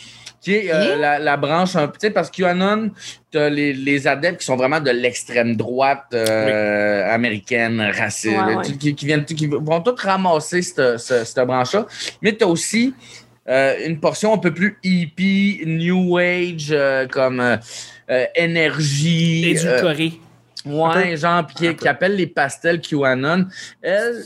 qui 0.42 0.54
est 0.56 0.72
euh, 0.74 0.96
la, 0.96 1.18
la 1.20 1.36
branche 1.36 1.76
un 1.76 1.86
petit 1.88 2.10
parce 2.10 2.28
que 2.30 2.42
QAnon, 2.42 2.90
t'as 3.30 3.48
les, 3.48 3.72
les 3.72 4.06
adeptes 4.08 4.40
qui 4.40 4.46
sont 4.46 4.56
vraiment 4.56 4.80
de 4.80 4.90
l'extrême 4.90 5.54
droite 5.56 6.06
euh, 6.14 7.08
américaine, 7.14 7.80
raciste, 7.96 8.36
Ouais, 8.36 8.56
ouais. 8.56 8.62
qui, 8.64 8.76
qui- 8.76 8.94
qui 8.94 9.06
viennent, 9.06 9.24
qui 9.24 9.46
vont 9.46 9.80
tous 9.80 9.94
ramasser 10.02 10.60
cette, 10.62 10.98
cette, 10.98 11.26
cette 11.26 11.46
branche-là. 11.46 11.86
Mais 12.20 12.36
tu 12.36 12.42
as 12.44 12.48
aussi 12.48 12.92
euh, 13.48 13.86
une 13.86 13.98
portion 14.00 14.34
un 14.34 14.38
peu 14.38 14.52
plus 14.52 14.78
hippie, 14.82 15.62
new 15.64 16.18
age, 16.18 16.68
euh, 16.72 17.06
comme 17.08 17.40
énergie. 18.34 19.44
euh, 19.56 19.76
Édulcoré. 19.76 20.12
Ouais, 20.64 21.16
genre, 21.16 21.44
qui, 21.46 21.74
qui 21.74 21.88
appelle 21.88 22.14
les 22.16 22.26
pastels 22.28 22.80
QAnon. 22.80 23.46
Elle, 23.80 24.22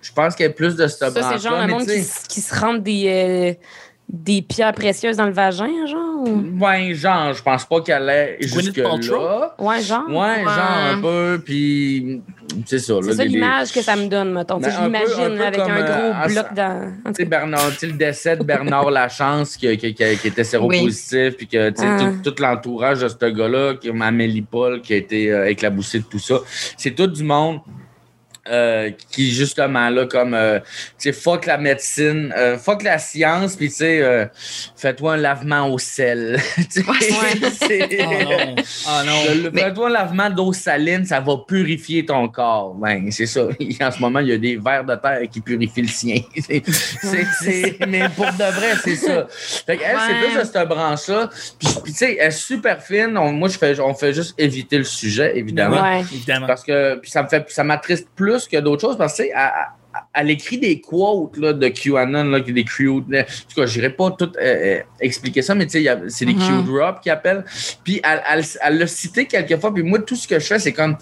je 0.00 0.12
pense 0.14 0.34
qu'elle 0.34 0.50
est 0.50 0.54
plus 0.54 0.76
de 0.76 0.86
cette 0.86 0.98
Ça, 0.98 1.10
c'est 1.12 1.20
branche-là. 1.20 1.38
genre 1.38 1.60
le 1.60 1.66
monde 1.72 1.86
tu 1.86 1.92
qui, 1.92 2.06
qui 2.28 2.40
se 2.40 2.54
rentre 2.58 2.80
des, 2.80 3.04
euh, 3.06 3.64
des 4.10 4.40
pierres 4.42 4.72
précieuses 4.72 5.16
dans 5.18 5.26
le 5.26 5.32
vagin, 5.32 5.68
genre. 5.86 6.22
ou- 6.26 6.58
Ouais, 6.64 6.94
genre, 6.94 7.34
je 7.34 7.42
pense 7.42 7.64
pas 7.66 7.80
qu'elle 7.82 8.08
est 8.08 8.38
Gwyneth 8.40 8.74
jusque-là. 8.74 9.54
Ouais, 9.58 9.80
genre. 9.82 10.08
Ouais, 10.08 10.42
genre 10.44 10.94
un 10.94 11.00
peu, 11.00 11.42
puis 11.44 12.22
c'est 12.64 12.78
ça. 12.78 12.94
là, 12.94 13.00
C'est 13.02 13.12
ça 13.14 13.24
l'image 13.24 13.70
que 13.72 13.82
ça 13.82 13.94
me 13.96 14.06
donne, 14.08 14.32
mettons. 14.32 14.58
Ben, 14.58 14.70
Je 14.70 14.82
l'imagine 14.82 15.40
avec 15.40 15.60
comme, 15.60 15.70
un 15.70 15.82
gros 15.82 15.92
euh, 16.24 16.26
bloc 16.28 16.54
dans. 16.54 16.92
Tu. 17.14 17.24
Bernard, 17.26 17.70
le 17.82 17.92
décès 17.92 18.36
de 18.36 18.42
Bernard 18.44 18.90
Lachance 18.90 19.56
qui, 19.56 19.76
qui, 19.76 19.92
qui- 19.92 20.16
qui 20.16 20.28
était 20.28 20.44
séropositif, 20.44 21.36
puis 21.36 21.46
que 21.46 21.68
tu 21.70 21.82
sais, 21.82 21.86
Ah. 21.88 21.98
tout, 22.24 22.30
tout 22.30 22.42
l'entourage 22.42 23.00
de 23.00 23.08
ce 23.08 23.26
gars-là, 23.26 23.74
Amélie 24.00 24.42
Paul 24.42 24.80
qui 24.80 24.94
a 24.94 24.96
été 24.96 25.30
euh, 25.30 25.50
éclaboussée 25.50 25.98
de 25.98 26.04
tout 26.04 26.18
ça, 26.18 26.36
c'est 26.78 26.92
tout 26.92 27.06
du 27.06 27.22
monde. 27.22 27.60
Euh, 28.50 28.90
qui 29.10 29.32
justement 29.32 29.90
là 29.90 30.06
comme 30.06 30.34
euh, 30.34 30.58
tu 30.60 30.64
sais 30.98 31.12
fuck 31.12 31.46
la 31.46 31.58
médecine 31.58 32.32
euh, 32.36 32.56
fuck 32.58 32.82
la 32.82 32.98
science 32.98 33.56
puis 33.56 33.68
tu 33.68 33.74
sais 33.76 34.00
euh, 34.02 34.26
fais-toi 34.76 35.14
un 35.14 35.16
lavement 35.18 35.68
au 35.72 35.78
sel 35.78 36.40
Tu 36.72 36.82
sais, 36.82 37.50
c'est- 37.52 37.98
Oh 38.00 38.24
non. 38.24 38.54
Oh 38.86 39.00
non. 39.06 39.50
Fais-toi 39.54 39.88
un 39.88 39.92
lavement 39.92 40.30
d'eau 40.30 40.52
saline, 40.52 41.04
ça 41.04 41.20
va 41.20 41.36
purifier 41.46 42.04
ton 42.04 42.28
corps. 42.28 42.74
Ben, 42.74 43.10
c'est 43.10 43.26
ça. 43.26 43.42
En 43.80 43.90
ce 43.90 44.00
moment, 44.00 44.18
il 44.20 44.28
y 44.28 44.32
a 44.32 44.38
des 44.38 44.56
vers 44.56 44.84
de 44.84 44.94
terre 44.96 45.20
qui 45.30 45.40
purifient 45.40 45.82
le 45.82 45.88
sien. 45.88 46.20
C'est- 46.36 46.62
c'est- 46.66 47.26
c'est- 47.40 47.86
mais 47.86 48.08
pour 48.14 48.26
de 48.26 48.52
vrai, 48.52 48.74
c'est 48.82 48.96
ça. 48.96 49.26
Fait 49.30 49.76
qu'elle, 49.76 49.96
c'est 50.06 50.12
Ouais. 50.14 50.28
plus 50.30 50.38
de 50.40 50.44
cette 50.44 50.68
branche-là. 50.68 51.30
Puis, 51.58 51.68
puis, 51.84 51.92
tu 51.92 51.98
sais, 51.98 52.16
elle 52.20 52.28
est 52.28 52.30
super 52.30 52.82
fine. 52.82 53.16
On- 53.16 53.32
moi, 53.32 53.48
je 53.48 53.58
fais, 53.58 53.78
on 53.80 53.94
fait 53.94 54.12
juste 54.12 54.34
éviter 54.38 54.78
le 54.78 54.84
sujet, 54.84 55.36
évidemment. 55.38 55.80
Ouais. 55.82 56.00
Évidemment. 56.00 56.46
Parce 56.46 56.64
que 56.64 56.96
puis 56.96 57.10
ça 57.10 57.22
me 57.22 57.28
fait 57.28 57.44
ça 57.48 57.64
m'attriste 57.64 58.08
plus 58.16 58.37
que 58.46 58.58
d'autres 58.58 58.82
choses 58.82 58.96
parce 58.98 59.16
que 59.16 59.22
tu 59.24 59.28
sais, 59.30 59.34
elle, 60.14 60.30
écrit 60.30 60.58
des 60.58 60.80
quotes 60.80 61.36
là, 61.38 61.52
de 61.52 61.68
QAnon, 61.68 62.24
là, 62.24 62.40
des 62.40 62.62
Q. 62.64 62.88
En 62.88 63.00
tout 63.00 63.06
cas, 63.56 63.66
je 63.66 63.78
n'irai 63.78 63.90
pas 63.90 64.10
tout 64.12 64.30
euh, 64.36 64.40
euh, 64.40 64.80
expliquer 65.00 65.42
ça, 65.42 65.54
mais 65.54 65.66
c'est 65.68 66.24
des 66.26 66.34
Mhm. 66.34 66.64
Q-drop 66.64 67.00
qui 67.00 67.10
appellent. 67.10 67.44
Puis 67.82 68.00
elle, 68.04 68.78
l'a 68.78 68.86
cité 68.86 69.24
quelques 69.26 69.58
fois, 69.60 69.72
puis 69.74 69.82
moi, 69.82 69.98
tout 70.00 70.14
ce 70.14 70.28
que 70.28 70.38
je 70.38 70.46
fais, 70.46 70.58
c'est 70.58 70.72
comme 70.72 70.96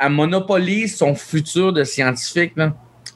elle 0.00 0.10
monopolise 0.10 0.96
son 0.96 1.14
futur 1.14 1.72
de 1.72 1.84
scientifique. 1.84 2.52
Là, 2.56 2.72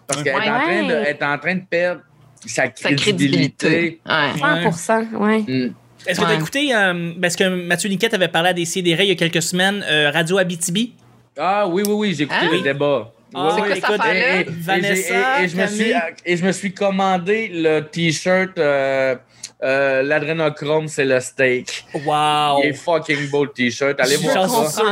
parce 0.06 0.22
qu'elle 0.22 0.34
est, 0.34 0.50
en 0.50 0.58
Ouais. 0.58 0.62
train 0.64 0.88
de- 0.88 0.92
elle 0.94 1.06
est 1.16 1.22
en 1.22 1.38
train 1.38 1.54
de 1.54 1.62
perdre 1.70 2.00
sa 2.44 2.64
Sa 2.64 2.68
crédibilité. 2.68 3.52
crédibilité. 3.56 4.00
Ouais. 4.04 4.72
100 4.72 5.04
ouais. 5.14 5.38
Mm. 5.46 5.74
Est-ce 6.04 6.20
que 6.20 6.24
tu 6.26 6.30
as 6.32 6.34
écouté, 6.34 6.74
euh, 6.74 7.12
parce 7.22 7.36
que 7.36 7.44
Mathieu 7.66 7.88
Niquette 7.88 8.12
avait 8.14 8.26
parlé 8.26 8.48
à 8.48 8.52
des 8.52 8.64
CDR 8.64 9.00
il 9.02 9.08
y 9.08 9.12
a 9.12 9.14
quelques 9.14 9.40
semaines, 9.42 9.84
euh, 9.88 10.10
Radio 10.10 10.36
Abitibi? 10.38 10.94
Ah 11.38 11.66
oui, 11.68 11.84
oui, 11.86 11.92
oui, 11.94 12.14
j'ai 12.14 12.24
écouté 12.24 12.40
Hein? 12.46 12.48
le 12.52 12.60
débat. 12.60 13.12
Ah, 13.34 13.56
Oui, 13.60 13.72
écoute? 13.76 14.00
Et, 14.14 14.44
Vanessa, 14.48 15.40
et- 15.40 15.44
et 15.44 15.48
je 15.48 15.56
me 15.56 15.66
suis, 15.66 15.78
Camille. 15.90 16.14
et 16.26 16.36
je 16.36 16.44
me 16.44 16.52
suis 16.52 16.72
commandé 16.74 17.48
le 17.52 17.80
t-shirt 17.80 18.58
euh, 18.58 19.14
euh, 19.62 20.02
l'adrénochrome, 20.02 20.88
c'est 20.88 21.04
le 21.04 21.20
steak. 21.20 21.84
Wow. 22.04 22.60
Il 22.62 22.70
est 22.70 22.72
fucking 22.72 23.30
beau 23.30 23.44
le 23.44 23.50
t-shirt. 23.52 23.98
Allez 24.00 24.16
Je 24.16 24.20
voir 24.22 24.70
ça. 24.70 24.82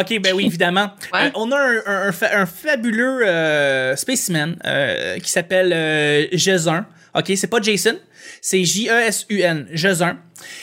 Ok, 0.00 0.18
ben 0.20 0.34
oui, 0.34 0.46
évidemment. 0.46 0.90
Ouais. 1.12 1.26
Euh, 1.26 1.30
on 1.34 1.50
a 1.52 1.56
un, 1.56 1.76
un- 1.86 2.08
un 2.08 2.12
fa- 2.12 2.36
un 2.36 2.46
fabuleux 2.46 3.20
euh, 3.26 3.94
spécimen 3.96 4.56
euh, 4.66 5.18
qui 5.18 5.30
s'appelle 5.30 5.72
euh, 5.72 6.26
Jesun. 6.32 6.84
Ok, 7.14 7.30
c'est 7.36 7.46
pas 7.46 7.60
Jason, 7.60 7.96
c'est 8.40 8.64
J-E-S-U-N, 8.64 9.68
Jesun. 9.72 10.16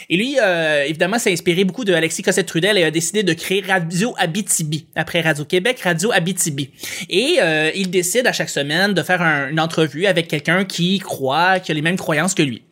Et 0.09 0.17
lui, 0.17 0.37
euh, 0.41 0.83
évidemment, 0.85 1.19
s'est 1.19 1.31
inspiré 1.31 1.63
beaucoup 1.63 1.83
de 1.85 1.93
Alexis 1.93 2.21
Cossette-Trudel 2.21 2.77
et 2.77 2.83
a 2.83 2.91
décidé 2.91 3.23
de 3.23 3.33
créer 3.33 3.61
Radio 3.67 4.13
Abitibi, 4.17 4.85
après 4.95 5.21
Radio-Québec, 5.21 5.79
Radio 5.81 6.11
Abitibi. 6.11 6.69
Et 7.09 7.37
euh, 7.41 7.71
il 7.75 7.89
décide 7.89 8.27
à 8.27 8.33
chaque 8.33 8.49
semaine 8.49 8.93
de 8.93 9.01
faire 9.03 9.21
un- 9.21 9.49
une 9.49 9.59
entrevue 9.59 10.05
avec 10.05 10.27
quelqu'un 10.27 10.65
qui 10.65 10.99
croit, 10.99 11.59
qui 11.59 11.71
a 11.71 11.75
les 11.75 11.81
mêmes 11.81 11.97
croyances 11.97 12.33
que 12.33 12.43
lui. 12.43 12.63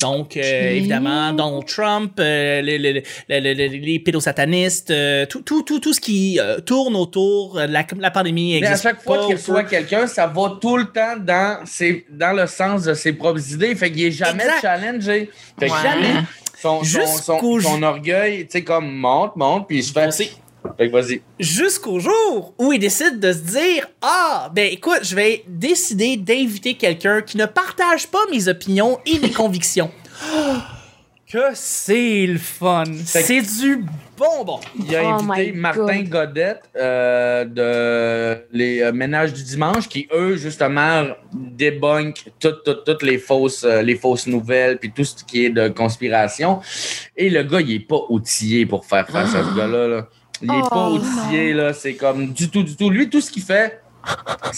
Donc, 0.00 0.36
euh, 0.36 0.70
évidemment, 0.70 1.32
Donald 1.32 1.66
Trump, 1.66 2.12
euh, 2.20 2.60
les, 2.62 2.78
les, 2.78 3.02
les, 3.28 3.68
les, 3.68 3.98
pédosatanistes, 3.98 4.92
euh, 4.92 5.26
tout, 5.26 5.42
tout, 5.42 5.62
tout, 5.62 5.80
tout 5.80 5.92
ce 5.92 6.00
qui 6.00 6.38
euh, 6.38 6.60
tourne 6.60 6.94
autour 6.94 7.54
de 7.56 7.72
la, 7.72 7.84
la 7.98 8.10
pandémie 8.12 8.60
Mais 8.60 8.66
à 8.68 8.76
chaque 8.76 9.02
fois 9.02 9.26
qu'il 9.26 9.34
reçoit 9.34 9.64
quelqu'un, 9.64 10.06
ça 10.06 10.28
va 10.28 10.58
tout 10.60 10.76
le 10.76 10.84
temps 10.84 11.16
dans, 11.18 11.66
ses, 11.66 12.06
dans 12.10 12.32
le 12.32 12.46
sens 12.46 12.84
de 12.84 12.94
ses 12.94 13.12
propres 13.12 13.40
idées. 13.52 13.74
Fait 13.74 13.90
qu'il 13.90 14.04
est 14.04 14.10
jamais 14.12 14.44
Exact. 14.44 14.60
challengé. 14.62 15.30
Fait 15.58 15.66
que 15.66 15.72
Ouais. 15.72 15.78
jamais. 15.82 16.14
Son, 16.66 16.84
son, 16.84 17.40
son, 17.40 17.60
son 17.60 17.82
orgueil, 17.82 18.46
tu 18.46 18.52
sais, 18.52 18.64
comme 18.64 18.92
monte, 18.92 19.36
monte, 19.36 19.66
puis 19.68 19.78
il 19.78 19.84
se 19.84 19.92
fait. 19.92 20.08
Aussi. 20.08 20.30
Fait 20.76 20.88
que 20.88 20.92
vas-y. 20.92 21.22
Jusqu'au 21.38 22.00
jour 22.00 22.54
où 22.58 22.72
il 22.72 22.78
décide 22.78 23.20
de 23.20 23.32
se 23.32 23.38
dire 23.38 23.86
Ah, 24.02 24.50
ben 24.54 24.72
écoute, 24.72 25.00
je 25.02 25.14
vais 25.14 25.44
décider 25.46 26.16
d'inviter 26.16 26.74
quelqu'un 26.74 27.22
qui 27.22 27.36
ne 27.36 27.46
partage 27.46 28.08
pas 28.08 28.18
mes 28.30 28.48
opinions 28.48 28.98
et 29.06 29.18
mes 29.18 29.30
convictions. 29.32 29.90
Que 31.28 31.48
c'est 31.54 32.24
le 32.24 32.38
fun! 32.38 32.84
C'est 33.04 33.42
du 33.42 33.84
bonbon! 34.16 34.60
Il 34.78 34.94
a 34.96 35.02
Oh 35.04 35.22
invité 35.30 35.52
Martin 35.52 36.02
God. 36.02 36.08
Godette 36.08 36.62
euh, 36.76 37.44
de 37.44 38.44
les 38.52 38.82
euh, 38.82 38.92
Ménages 38.92 39.32
du 39.32 39.42
Dimanche 39.42 39.88
qui, 39.88 40.08
eux, 40.12 40.36
justement, 40.36 41.04
débunkent 41.34 42.24
toutes, 42.40 42.64
toutes, 42.64 42.84
toutes 42.84 43.02
les 43.02 43.18
fausses, 43.18 43.64
euh, 43.64 43.82
les 43.82 43.96
fausses 43.96 44.26
nouvelles 44.26 44.78
puis 44.78 44.90
tout 44.92 45.04
ce 45.04 45.22
qui 45.24 45.44
est 45.46 45.50
de 45.50 45.68
conspiration. 45.68 46.60
Et 47.16 47.30
le 47.30 47.42
gars, 47.42 47.60
il 47.60 47.72
est 47.72 47.80
pas 47.86 48.00
outillé 48.08 48.66
pour 48.66 48.84
faire 48.84 49.08
face 49.08 49.34
à 49.34 49.42
ce 49.44 49.56
gars-là. 49.56 49.88
là. 49.88 50.08
Il 50.42 50.50
est 50.50 50.54
Oh, 50.64 50.68
pas 50.68 50.90
outillé, 50.90 51.54
là. 51.54 51.72
C'est 51.72 51.94
comme 51.94 52.32
du 52.32 52.50
tout, 52.50 52.62
du 52.62 52.76
tout. 52.76 52.90
Lui, 52.90 53.08
tout 53.08 53.20
ce 53.20 53.30
qu'il 53.30 53.42
fait, 53.42 53.80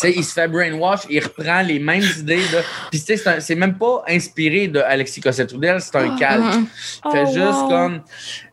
il 0.05 0.25
se 0.25 0.33
fait 0.33 0.49
brainwash, 0.49 1.00
il 1.11 1.23
reprend 1.23 1.62
les 1.62 1.78
mêmes 1.78 2.05
idées. 2.19 2.37
De... 2.37 2.59
Puis, 2.90 3.02
tu 3.02 3.17
sais, 3.17 3.40
c'est 3.40 3.55
même 3.55 3.76
pas 3.76 4.05
inspiré 4.09 4.69
de 4.69 4.81
Alexis 4.81 5.21
Cossette-Trudel, 5.21 5.81
c'est 5.81 5.97
un 5.97 6.17
calque. 6.17 6.45
Mhm. 6.55 6.67
Fait 7.12 7.25
Oh, 7.26 7.33
juste 7.35 7.62
wow. 7.62 7.69
comme 7.69 8.00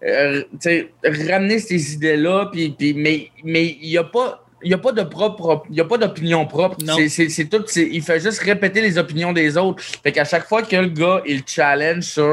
euh, 0.07 0.41
tu 0.53 0.57
sais, 0.61 0.91
ramener 1.29 1.59
ces 1.59 1.93
idées-là, 1.93 2.49
puis, 2.51 2.69
puis, 2.77 2.93
mais 2.93 3.29
mais 3.43 3.77
il 3.81 3.89
n'y 3.89 3.97
a 3.97 4.03
pas. 4.03 4.41
Il 4.63 4.69
n'y 4.69 4.73
a 4.73 4.79
pas 4.79 4.93
de 4.93 5.03
propre, 5.03 5.63
il 5.69 5.75
y 5.75 5.81
a 5.81 5.85
pas 5.85 5.97
d'opinion 5.99 6.47
propre. 6.47 6.77
Non. 6.83 6.95
C'est, 6.95 7.07
c'est, 7.09 7.29
c'est 7.29 7.45
tout, 7.45 7.63
c'est- 7.67 7.87
il 7.91 8.01
fait 8.01 8.19
juste 8.19 8.39
répéter 8.39 8.81
les 8.81 8.97
opinions 8.97 9.31
des 9.31 9.57
autres. 9.57 9.83
Fait 10.01 10.11
qu'à 10.11 10.25
chaque 10.25 10.47
fois 10.47 10.63
que 10.63 10.75
le 10.75 10.87
gars, 10.87 11.21
il 11.27 11.43
challenge 11.45 12.03
sur, 12.05 12.23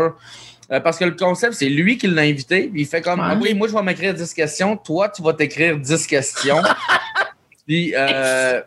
euh, 0.71 0.81
parce 0.81 0.97
que 0.97 1.05
le 1.05 1.11
concept, 1.11 1.53
c'est 1.55 1.69
lui 1.69 1.99
qui 1.99 2.07
l'a 2.07 2.23
invité. 2.23 2.71
puis 2.73 2.83
Il 2.83 2.87
fait 2.87 3.03
comme, 3.03 3.21
Ouais. 3.21 3.27
Ah 3.33 3.39
oui, 3.39 3.53
moi, 3.53 3.69
je 3.69 3.75
vais 3.75 3.83
m'écrire 3.83 4.15
10 4.15 4.33
questions. 4.33 4.79
Toi, 4.79 5.11
tu 5.11 5.21
vas 5.21 5.35
t'écrire 5.35 5.77
10 5.77 6.07
questions. 6.07 6.63
puis, 7.67 7.95
euh, 7.97 8.61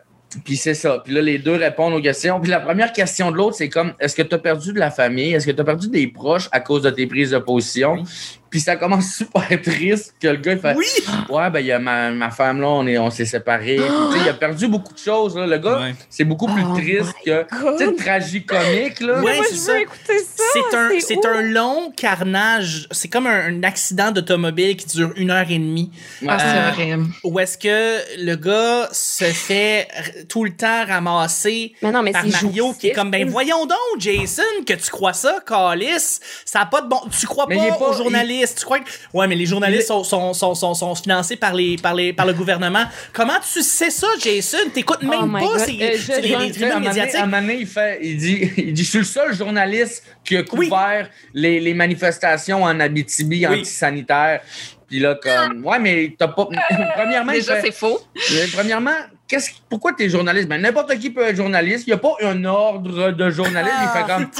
puis 0.44 0.56
c'est 0.56 0.74
ça. 0.74 1.00
Puis 1.04 1.14
là, 1.14 1.20
les 1.22 1.38
deux 1.38 1.54
répondent 1.54 1.94
aux 1.94 2.00
questions. 2.02 2.40
Puis 2.40 2.50
la 2.50 2.60
première 2.60 2.92
question 2.92 3.30
de 3.30 3.36
l'autre, 3.36 3.56
c'est 3.56 3.68
comme, 3.68 3.92
est-ce 4.00 4.14
que 4.16 4.22
tu 4.22 4.34
as 4.34 4.38
perdu 4.38 4.72
de 4.72 4.78
la 4.78 4.90
famille? 4.90 5.32
Est-ce 5.32 5.46
que 5.46 5.52
tu 5.52 5.60
as 5.60 5.64
perdu 5.64 5.88
des 5.88 6.06
proches 6.08 6.48
à 6.52 6.60
cause 6.60 6.82
de 6.82 6.90
tes 6.90 7.06
prises 7.06 7.30
de 7.30 7.38
position? 7.38 8.02
Puis 8.50 8.60
ça 8.60 8.76
commence 8.76 9.14
super 9.16 9.48
triste 9.62 10.14
que 10.20 10.28
le 10.28 10.36
gars, 10.36 10.52
il 10.52 10.58
fait, 10.58 10.74
Oui! 10.76 10.86
ouais, 11.30 11.50
ben, 11.50 11.60
il 11.60 11.66
y 11.66 11.72
a 11.72 11.78
ma, 11.78 12.10
ma 12.10 12.30
femme, 12.30 12.60
là, 12.60 12.68
on, 12.68 12.86
est, 12.86 12.98
on 12.98 13.10
s'est 13.10 13.24
séparés. 13.24 13.78
Il 14.22 14.28
a 14.28 14.34
perdu 14.34 14.66
beaucoup 14.68 14.92
de 14.94 14.98
choses, 14.98 15.36
là. 15.36 15.46
Le 15.46 15.58
gars, 15.58 15.78
Ouais. 15.80 15.94
c'est 16.10 16.24
beaucoup 16.24 16.46
plus 16.46 16.64
Oh 16.68 16.74
triste 16.76 17.14
que, 17.24 17.44
tu 17.78 17.84
sais, 17.84 17.94
tragicomique, 17.94 19.00
là. 19.00 19.20
Ouais, 19.22 19.36
Moi, 19.36 19.44
je 19.50 19.56
ça. 19.56 19.72
veux 19.72 19.80
écouter 19.80 20.18
ça. 20.18 20.35
C'est 20.70 20.76
un, 20.76 20.90
C'est 21.00 21.26
un 21.26 21.42
long 21.42 21.92
carnage. 21.96 22.86
C'est 22.90 23.08
comme 23.08 23.26
un, 23.26 23.46
un 23.48 23.62
accident 23.62 24.10
d'automobile 24.10 24.76
qui 24.76 24.86
dure 24.86 25.12
une 25.16 25.30
heure 25.30 25.46
et 25.50 25.58
demie. 25.58 25.90
Ah, 26.26 26.36
Euh, 26.36 26.70
c'est 26.76 26.82
horrible. 26.82 27.06
Où 27.24 27.38
est-ce 27.38 27.58
que 27.58 28.22
le 28.24 28.36
gars 28.36 28.88
se 28.92 29.24
fait 29.24 29.88
r- 29.96 30.26
tout 30.26 30.44
le 30.44 30.50
temps 30.54 30.84
ramasser 30.86 31.74
Mais 31.82 31.90
non, 31.92 32.02
mais 32.02 32.12
par 32.12 32.22
c'est 32.24 32.30
Mario 32.32 32.64
jouissif. 32.66 32.78
qui 32.80 32.86
est 32.88 32.92
comme 32.92 33.10
ben 33.10 33.28
voyons 33.28 33.66
donc 33.66 33.76
Jason 33.98 34.42
que 34.66 34.72
tu 34.74 34.90
crois 34.90 35.12
ça 35.12 35.38
Calis? 35.46 36.20
Ça 36.44 36.60
a 36.62 36.66
pas 36.66 36.80
de 36.80 36.88
bon 36.88 37.00
tu 37.18 37.26
crois 37.26 37.46
Mais 37.48 37.56
pas, 37.56 37.62
il 37.62 37.66
est 37.68 37.70
pas- 37.78 37.90
aux 37.90 37.92
journalistes 37.92 38.58
tu 38.58 38.64
crois 38.64 38.80
que 38.80 38.88
ouais 39.14 39.26
mais 39.26 39.34
les 39.36 39.46
journalistes 39.46 39.88
sont, 39.88 40.04
sont, 40.04 40.32
sont, 40.34 40.54
sont, 40.54 40.74
sont 40.74 40.94
financés 40.94 41.36
par 41.36 41.54
les 41.54 41.76
par 41.76 41.94
les 41.94 42.12
par 42.12 42.26
le 42.26 42.32
gouvernement 42.32 42.84
comment 43.12 43.38
tu 43.52 43.62
sais 43.62 43.90
ça 43.90 44.06
Jason? 44.20 44.58
T'écoutes 44.72 45.02
même 45.02 45.20
Oh 45.22 45.26
my 45.26 45.40
pas 45.40 45.46
God. 45.46 45.58
ces, 45.60 45.72
Euh, 45.82 45.90
je- 45.96 46.12
ces- 46.12 46.20
les, 46.20 46.28
je- 46.28 46.38
les 46.38 46.52
Tu 46.52 46.58
sais, 46.60 46.64
à 46.64 46.66
un 46.66 46.68
tribunes 46.68 46.68
moment 46.68 46.74
donné- 46.80 46.88
médiatiques 46.88 47.14
à 47.16 47.22
un 47.22 47.26
moment 47.26 47.40
donné, 47.42 47.56
il 47.60 47.66
fait, 47.66 47.98
il 48.02 48.16
dit, 48.16 48.50
il 48.56 48.72
dit, 48.72 48.84
je 48.84 48.88
suis 48.88 48.98
le 48.98 49.04
seul 49.04 49.34
journaliste 49.34 50.02
qui 50.24 50.36
a 50.36 50.42
couvert 50.46 51.08
les, 51.34 51.60
les 51.60 51.74
manifestations 51.74 52.62
en 52.62 52.80
Abitibi 52.80 53.46
Oui. 53.46 53.60
antisanitaires. 53.60 54.40
Puis 54.88 55.00
là, 55.00 55.16
comme, 55.20 55.64
ouais, 55.66 55.80
mais 55.80 56.14
t'as 56.16 56.28
pas. 56.28 56.46
premièrement, 56.94 57.32
il 57.32 57.40
Déjà, 57.40 57.60
c'est 57.60 57.72
faux. 57.72 58.00
euh, 58.32 58.46
premièrement, 58.54 58.94
qu'est-ce, 59.26 59.50
pourquoi 59.68 59.92
t'es 59.92 60.08
journaliste? 60.08 60.46
Ben, 60.48 60.62
n'importe 60.62 60.96
qui 61.00 61.10
peut 61.10 61.24
être 61.24 61.34
journaliste. 61.34 61.88
Il 61.88 61.90
n'y 61.90 61.94
a 61.94 61.98
pas 61.98 62.12
un 62.22 62.44
ordre 62.44 63.10
de 63.10 63.30
journaliste. 63.30 63.74
Il 63.82 63.88
fait 63.98 64.06
comme, 64.06 64.30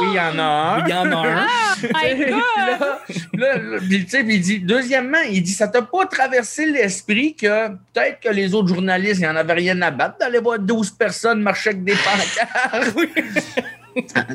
oui, 0.00 0.06
il 0.12 0.14
y 0.14 0.18
en 0.20 0.38
a 0.38 0.42
un. 0.42 0.84
il 0.86 0.90
y 0.90 0.94
en 0.94 1.12
a 1.12 1.16
un 1.16 1.46
Puis 1.82 1.88
God! 2.30 2.40
là, 2.40 2.98
là, 3.34 3.58
là, 3.58 3.78
puis, 3.78 4.04
tu 4.06 4.10
sais, 4.10 4.24
puis 4.24 4.36
il 4.36 4.40
dit, 4.40 4.60
deuxièmement, 4.60 5.18
il 5.30 5.42
dit, 5.42 5.52
ça 5.52 5.68
t'a 5.68 5.82
pas 5.82 6.06
traversé 6.06 6.64
l'esprit 6.64 7.34
que 7.34 7.68
peut-être 7.92 8.20
que 8.20 8.30
les 8.30 8.54
autres 8.54 8.68
journalistes, 8.68 9.16
il 9.18 9.24
n'y 9.24 9.28
en 9.28 9.36
avait 9.36 9.52
rien 9.52 9.82
à 9.82 9.90
battre 9.90 10.16
d'aller 10.18 10.38
voir 10.38 10.58
12 10.58 10.92
personnes 10.92 11.42
marcher 11.42 11.70
avec 11.70 11.84
des 11.84 11.92
pancartes. 11.92 12.94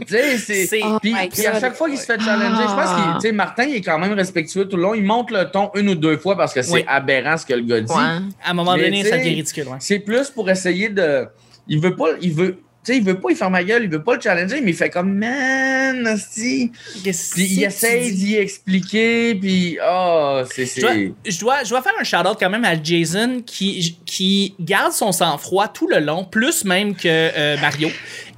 sais, 0.08 0.38
c'est. 0.66 0.80
Oh 0.84 0.98
Puis, 1.02 1.14
à 1.16 1.60
chaque 1.60 1.76
fois 1.76 1.90
qu'il 1.90 1.98
se 1.98 2.06
fait 2.06 2.20
challenger, 2.20 2.62
je 2.64 2.76
pense 2.76 2.86
Ah. 2.88 3.18
que 3.22 3.32
Martin, 3.32 3.64
il 3.64 3.76
est 3.76 3.82
quand 3.82 3.98
même 4.00 4.14
respectueux 4.14 4.68
tout 4.68 4.78
le 4.78 4.84
long. 4.84 4.94
Il 4.94 5.04
monte 5.04 5.32
le 5.32 5.46
ton 5.52 5.72
une 5.76 5.90
ou 5.90 5.96
deux 5.96 6.18
fois 6.18 6.36
parce 6.38 6.54
que 6.54 6.62
c'est 6.62 6.72
Oui. 6.74 6.86
aberrant 6.88 7.38
ce 7.38 7.46
que 7.46 7.54
le 7.54 7.62
gars 7.64 7.82
dit. 7.82 7.92
Ouais. 7.92 7.98
à 8.44 8.50
un 8.52 8.54
moment 8.54 8.76
donné 8.76 9.04
ça 9.04 9.18
devient 9.18 9.30
ridicule 9.36 9.68
ouais. 9.68 9.78
C'est 9.80 10.00
plus 10.00 10.30
pour 10.30 10.50
essayer 10.50 10.90
de. 10.90 11.28
Il 11.68 11.80
veut 11.82 11.96
pas. 11.96 12.10
Il 12.22 12.34
veut. 12.34 12.58
Tu 12.86 12.92
sais, 12.92 12.98
il 13.00 13.04
veut 13.04 13.20
pas 13.20 13.32
y 13.32 13.36
faire 13.36 13.50
ma 13.50 13.64
gueule, 13.64 13.84
il 13.86 13.90
veut 13.90 14.04
pas 14.04 14.16
le 14.16 14.22
challenger, 14.22 14.62
mais 14.62 14.72
il 14.72 14.78
fait 14.78 14.92
comme 14.92 15.14
man, 15.14 16.08
hostie. 16.08 16.72
Puis 17.04 17.14
il 17.36 17.64
essaye 17.64 18.14
d'y 18.14 18.36
expliquer, 18.36 19.34
puis 19.34 19.80
oh, 19.84 20.42
c'est. 20.54 20.66
Je 20.68 20.82
dois, 20.82 20.94
je, 21.26 21.40
dois, 21.40 21.64
je 21.64 21.70
dois 21.70 21.82
faire 21.82 21.94
un 22.00 22.04
shout-out 22.04 22.38
quand 22.40 22.50
même 22.52 22.66
à 22.66 22.82
Jason 22.82 23.42
qui, 23.44 23.98
qui 24.06 24.54
garde 24.60 24.92
son 24.92 25.12
sang-froid 25.12 25.68
tout 25.68 25.88
le 25.88 26.00
long, 26.00 26.26
plus 26.26 26.64
même 26.64 26.96
que 26.96 27.08
euh, 27.08 27.58
Mario, 27.60 27.90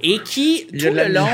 et 0.02 0.18
qui, 0.24 0.66
tout 0.68 0.94
le 0.94 1.08
long, 1.08 1.28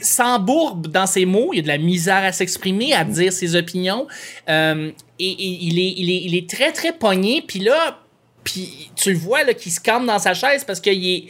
s'embourbe 0.00 0.88
dans 0.88 1.06
ses 1.06 1.26
mots. 1.26 1.50
Il 1.52 1.56
y 1.56 1.58
a 1.60 1.62
de 1.62 1.68
la 1.68 1.78
misère 1.78 2.24
à 2.24 2.32
s'exprimer, 2.32 2.94
à 2.94 3.04
dire 3.04 3.32
ses 3.32 3.56
opinions. 3.56 4.06
Euh, 4.48 4.90
et, 5.18 5.30
et 5.30 5.58
il, 5.62 5.78
est, 5.78 5.94
il, 5.96 6.10
est, 6.10 6.22
il 6.24 6.34
est 6.34 6.48
très, 6.48 6.72
très 6.72 6.92
pogné. 6.92 7.44
Puis 7.46 7.60
là, 7.60 8.00
puis 8.44 8.90
tu 8.96 9.12
le 9.12 9.18
vois 9.18 9.44
là, 9.44 9.54
qu'il 9.54 9.72
se 9.72 9.80
calme 9.80 10.06
dans 10.06 10.18
sa 10.18 10.34
chaise 10.34 10.64
parce 10.64 10.80
qu'il 10.80 11.06
est, 11.06 11.24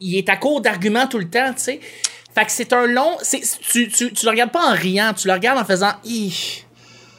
il 0.00 0.16
est 0.16 0.28
à 0.28 0.36
court 0.36 0.60
d'arguments 0.60 1.06
tout 1.06 1.18
le 1.18 1.28
temps, 1.28 1.52
tu 1.54 1.62
sais. 1.64 1.80
Fait 2.34 2.44
que 2.44 2.50
c'est 2.52 2.72
un 2.72 2.86
long... 2.86 3.16
c'est- 3.22 3.42
Tu, 3.60 3.88
tu, 3.88 4.12
tu 4.12 4.24
le 4.24 4.30
regardes 4.30 4.52
pas 4.52 4.70
en 4.70 4.74
riant, 4.74 5.12
tu 5.14 5.26
le 5.28 5.34
regardes 5.34 5.58
en 5.58 5.64
faisant... 5.64 5.92
Ih, 6.04 6.64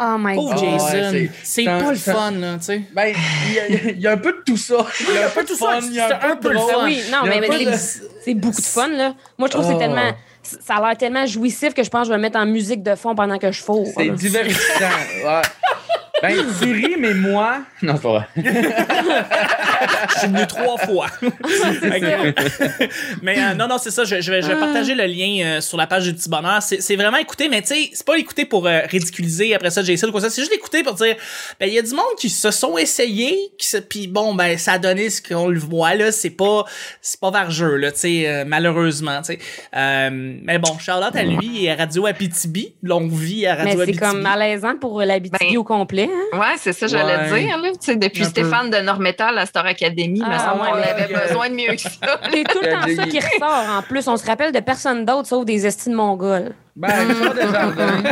Oh 0.02 0.16
my 0.18 0.34
God. 0.34 0.58
Jason, 0.58 0.80
c'est- 1.12 1.30
c'est 1.44 1.64
c'est 1.64 1.68
un- 1.68 1.82
pas 1.84 1.92
le 1.92 1.98
fun, 1.98 2.32
là, 2.32 2.56
tu 2.58 2.64
sais. 2.64 2.82
Ben, 2.96 3.14
il 3.50 3.54
y, 3.54 3.60
a, 3.60 3.68
il 3.92 4.00
y 4.00 4.08
a 4.08 4.12
un 4.14 4.18
peu 4.18 4.32
de 4.32 4.44
tout 4.46 4.56
ça. 4.56 4.78
Il 5.10 5.14
y 5.14 5.18
a 5.18 5.26
un 5.26 5.30
peu 5.30 5.44
de 5.44 5.48
tout 5.50 5.58
fun, 5.58 5.82
ça, 5.82 5.88
c'est 5.92 6.26
un 6.26 6.36
peu 6.38 6.50
le 6.50 6.56
drôle. 6.56 6.72
fun. 6.74 6.84
Oui, 6.86 7.04
non, 7.12 7.18
mais, 7.26 7.42
mais 7.42 7.66
de- 7.66 7.72
c'est 8.24 8.34
beaucoup 8.34 8.62
de 8.62 8.66
fun, 8.66 8.88
là. 8.88 9.14
Moi, 9.38 9.50
je 9.50 9.52
trouve 9.58 9.66
que 9.68 9.72
Oh. 9.72 9.74
c'est 9.74 9.86
tellement. 9.86 10.12
Ça 10.42 10.76
a 10.78 10.88
l'air 10.88 10.98
tellement 10.98 11.26
jouissif 11.26 11.74
que 11.74 11.84
je 11.84 11.90
pense 11.90 12.04
que 12.04 12.06
je 12.06 12.10
vais 12.12 12.16
le 12.16 12.22
mettre 12.22 12.40
en 12.40 12.46
musique 12.46 12.82
de 12.82 12.96
fond 12.96 13.14
pendant 13.14 13.38
que 13.38 13.52
je 13.52 13.62
fourre. 13.62 13.88
C'est 13.98 14.10
divertissant. 14.12 14.86
Ouais. 15.26 15.42
Ben, 16.22 16.36
tu 16.62 16.74
ris, 16.74 16.89
mais 17.00 17.14
moi. 17.14 17.60
Non, 17.82 17.96
c'est 17.96 18.02
pas 18.02 18.10
vrai. 18.10 18.26
Je 20.14 20.20
suis 20.20 20.28
venu 20.28 20.46
trois 20.48 20.78
fois. 20.78 21.08
Mais 23.22 23.38
euh, 23.40 23.54
non, 23.56 23.68
non, 23.68 23.78
c'est 23.78 23.92
ça. 23.92 24.04
Je, 24.04 24.22
je 24.22 24.32
vais, 24.32 24.42
je 24.42 24.48
vais 24.48 24.54
Ah. 24.54 24.66
partager 24.66 24.96
le 24.96 25.06
lien 25.06 25.46
euh, 25.46 25.62
sur 25.62 25.78
la 25.78 25.88
page 25.88 26.06
du 26.06 26.14
petit 26.14 26.30
bonheur. 26.30 26.62
C'est 26.62 26.82
c'est 26.82 26.96
vraiment 26.96 27.18
écouter, 27.18 27.50
mais 27.50 27.62
tu 27.62 27.68
sais, 27.70 27.90
c'est 27.94 28.06
pas 28.06 28.16
l'écouter 28.16 28.46
pour 28.46 28.68
euh, 28.68 28.82
ridiculiser 28.90 29.54
après 29.56 29.70
ça 29.70 29.84
Jason 29.84 30.08
ou 30.08 30.12
quoi 30.12 30.22
que 30.22 30.28
ça. 30.28 30.34
C'est 30.34 30.42
juste 30.42 30.52
l'écouter 30.52 30.84
pour 30.84 30.94
dire, 30.96 31.16
ben 31.60 31.68
il 31.68 31.74
y 31.74 31.80
a 31.80 31.82
du 31.82 31.92
monde 31.94 32.06
qui 32.18 32.30
se 32.30 32.52
sont 32.52 32.78
essayés, 32.78 33.38
qui 33.58 33.68
se, 33.68 33.78
puis 33.78 34.08
bon, 34.08 34.34
ben 34.36 34.58
ça 34.58 34.74
a 34.74 34.80
donné 34.80 35.10
ce 35.10 35.22
qu'on 35.22 35.48
le 35.48 35.60
voit 35.60 35.96
là. 35.96 36.12
C'est 36.12 36.30
pas, 36.32 36.66
c'est 37.02 37.20
pas 37.20 37.32
vargeux 37.32 37.76
là, 37.76 37.92
tu 37.92 38.00
sais, 38.00 38.28
euh, 38.28 38.44
malheureusement, 38.46 39.20
tu 39.22 39.34
sais. 39.34 39.40
Euh, 39.76 40.10
mais 40.44 40.58
bon, 40.60 40.78
Charlotte 40.80 41.16
à 41.16 41.24
lui 41.24 41.66
et 41.66 41.72
à 41.72 41.76
Radio 41.76 42.06
Apitibi, 42.06 42.74
longue 42.84 43.12
vie 43.12 43.46
à 43.46 43.56
Mais 43.64 43.72
Radio 43.76 43.86
c'est 43.86 43.94
comme 44.00 44.22
malaisant 44.22 44.76
pour 44.78 45.02
l'habitude 45.02 45.40
Ben, 45.40 45.58
au 45.58 45.64
complet. 45.64 46.10
Hein? 46.34 46.40
Ouais, 46.40 46.56
c'est 46.58 46.74
ça, 46.74 46.88
j'allais 46.90 47.32
Ouais. 47.32 47.42
dire. 47.46 47.58
Là. 47.58 47.70
Depuis 47.96 48.22
Un 48.22 48.26
peu. 48.26 48.30
Stéphane 48.30 48.70
de 48.70 48.78
Normetal 48.78 49.38
à 49.38 49.46
Star 49.46 49.66
Academy, 49.66 50.20
me 50.20 50.26
Ah, 50.30 50.40
semble 50.40 50.62
ouais. 50.64 50.84
avait 50.90 51.14
Ouais. 51.14 51.28
besoin 51.28 51.50
de 51.50 51.56
mieux 51.56 51.72
que 51.76 51.82
ça. 51.82 51.90
C'est 52.32 52.44
tout 52.44 52.60
le 52.62 52.70
temps 52.72 52.82
ça 53.04 53.08
qui 53.08 53.20
ressort 53.20 53.66
en 53.78 53.82
plus. 53.84 54.08
On 54.08 54.18
se 54.18 54.26
rappelle 54.26 54.52
de 54.52 54.60
personne 54.60 55.06
d'autre 55.06 55.28
sauf 55.28 55.46
des 55.46 55.66
estimes 55.66 55.94
mongols. 55.94 56.54
Ben, 56.76 56.90
Richard 57.08 57.34
Desjardins. 57.34 58.04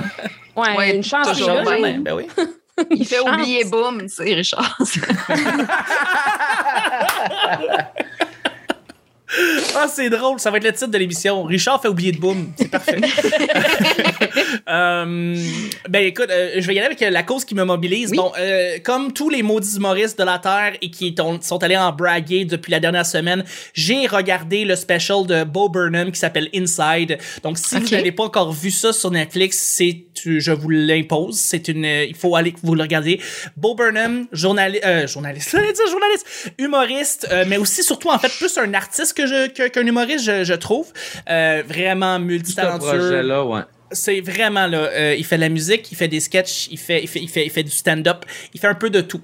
Ouais, 0.55 0.75
Ouais, 0.77 0.96
une 0.96 1.03
chance 1.03 1.27
toujours 1.31 1.50
là, 1.50 1.62
bien. 1.77 1.91
lui. 1.93 2.00
Ben 2.00 2.15
oui. 2.15 2.27
Il 2.91 3.05
fait 3.07 3.15
Chance. 3.17 3.29
oublier 3.34 3.63
Boom, 3.65 4.01
tu 4.03 4.10
sais, 4.10 4.24
Richard. 4.36 4.77
Ah, 9.75 9.88
c'est 9.89 10.10
drôle, 10.10 10.39
ça 10.39 10.50
va 10.50 10.57
être 10.57 10.63
le 10.63 10.72
titre 10.72 10.88
de 10.88 10.98
l'émission. 10.98 11.43
Richard 11.43 11.81
fait 11.81 11.89
oublier 11.89 12.13
de 12.13 12.17
boom. 12.19 12.50
C'est 12.57 12.72
parfait. 12.72 12.98
Euh, 14.69 15.35
ben 15.89 16.03
écoute, 16.05 16.29
euh, 16.29 16.51
je 16.57 16.67
vais 16.67 16.75
y 16.75 16.77
aller 16.79 16.87
avec 16.87 17.01
euh, 17.01 17.09
la 17.09 17.23
cause 17.23 17.45
qui 17.45 17.55
me 17.55 17.63
mobilise. 17.63 18.11
Oui. 18.11 18.17
Bon, 18.17 18.31
euh, 18.39 18.77
comme 18.83 19.13
tous 19.13 19.29
les 19.29 19.43
maudits 19.43 19.75
humoristes 19.77 20.17
de 20.19 20.23
la 20.23 20.39
Terre 20.39 20.73
et 20.81 20.89
qui 20.89 21.15
sont 21.41 21.63
allés 21.63 21.77
en 21.77 21.91
braguer 21.91 22.45
depuis 22.45 22.71
la 22.71 22.79
dernière 22.79 23.05
semaine, 23.05 23.43
j'ai 23.73 24.07
regardé 24.07 24.65
le 24.65 24.75
special 24.75 25.25
de 25.25 25.43
Bo 25.43 25.69
Burnham 25.69 26.11
qui 26.11 26.19
s'appelle 26.19 26.49
Inside. 26.53 27.17
Donc, 27.43 27.57
si 27.57 27.75
Ok. 27.77 27.83
vous 27.83 27.89
n'avez 27.91 28.11
pas 28.11 28.23
encore 28.23 28.51
vu 28.53 28.71
ça 28.71 28.93
sur 28.93 29.11
Netflix, 29.11 29.57
c'est, 29.57 30.05
je 30.23 30.51
vous 30.51 30.69
l'impose. 30.69 31.37
C'est 31.37 31.67
une, 31.67 31.85
euh, 31.85 32.05
il 32.05 32.15
faut 32.15 32.35
aller 32.35 32.51
que 32.51 32.59
vous 32.63 32.75
le 32.75 32.81
regardiez. 32.81 33.21
Bo 33.55 33.75
Burnham, 33.75 34.27
journaliste, 34.31 34.85
euh, 34.85 35.07
journaliste, 35.07 35.49
j'allais 35.53 35.73
dire 35.73 35.87
journaliste, 35.89 36.51
humoriste, 36.57 37.27
euh, 37.31 37.45
mais 37.47 37.57
aussi 37.57 37.83
surtout 37.83 38.09
en 38.09 38.19
fait 38.19 38.31
plus 38.37 38.57
un 38.57 38.73
artiste 38.73 39.15
que 39.15 39.25
je, 39.25 39.47
qu'un 39.67 39.85
humoriste, 39.85 40.25
je, 40.25 40.43
je 40.43 40.53
trouve. 40.53 40.87
Euh, 41.29 41.63
vraiment 41.67 42.17
Ce 42.17 42.21
multitalentueux 42.21 42.87
projet-là, 42.97 43.43
ouais. 43.45 43.61
C'est 43.91 44.22
vraiment 44.22 44.67
là 44.67 44.79
euh, 44.79 45.15
il 45.17 45.24
fait 45.24 45.38
de 45.38 45.41
la 45.41 45.50
musique 45.50 45.91
il 45.91 45.96
fait 45.96 46.08
des 46.08 46.20
sketchs 46.20 46.67
il 46.72 46.77
fait 46.77 47.01
il 47.01 47.08
fait 47.08 47.22
il 47.22 47.29
fait, 47.29 47.46
il 47.46 47.50
fait 47.50 47.63
du 47.63 47.72
stand-up 47.72 48.25
il 48.53 48.60
fait 48.60 48.67
un 48.67 48.75
peu 48.75 48.89
de 48.89 49.01
tout. 49.01 49.22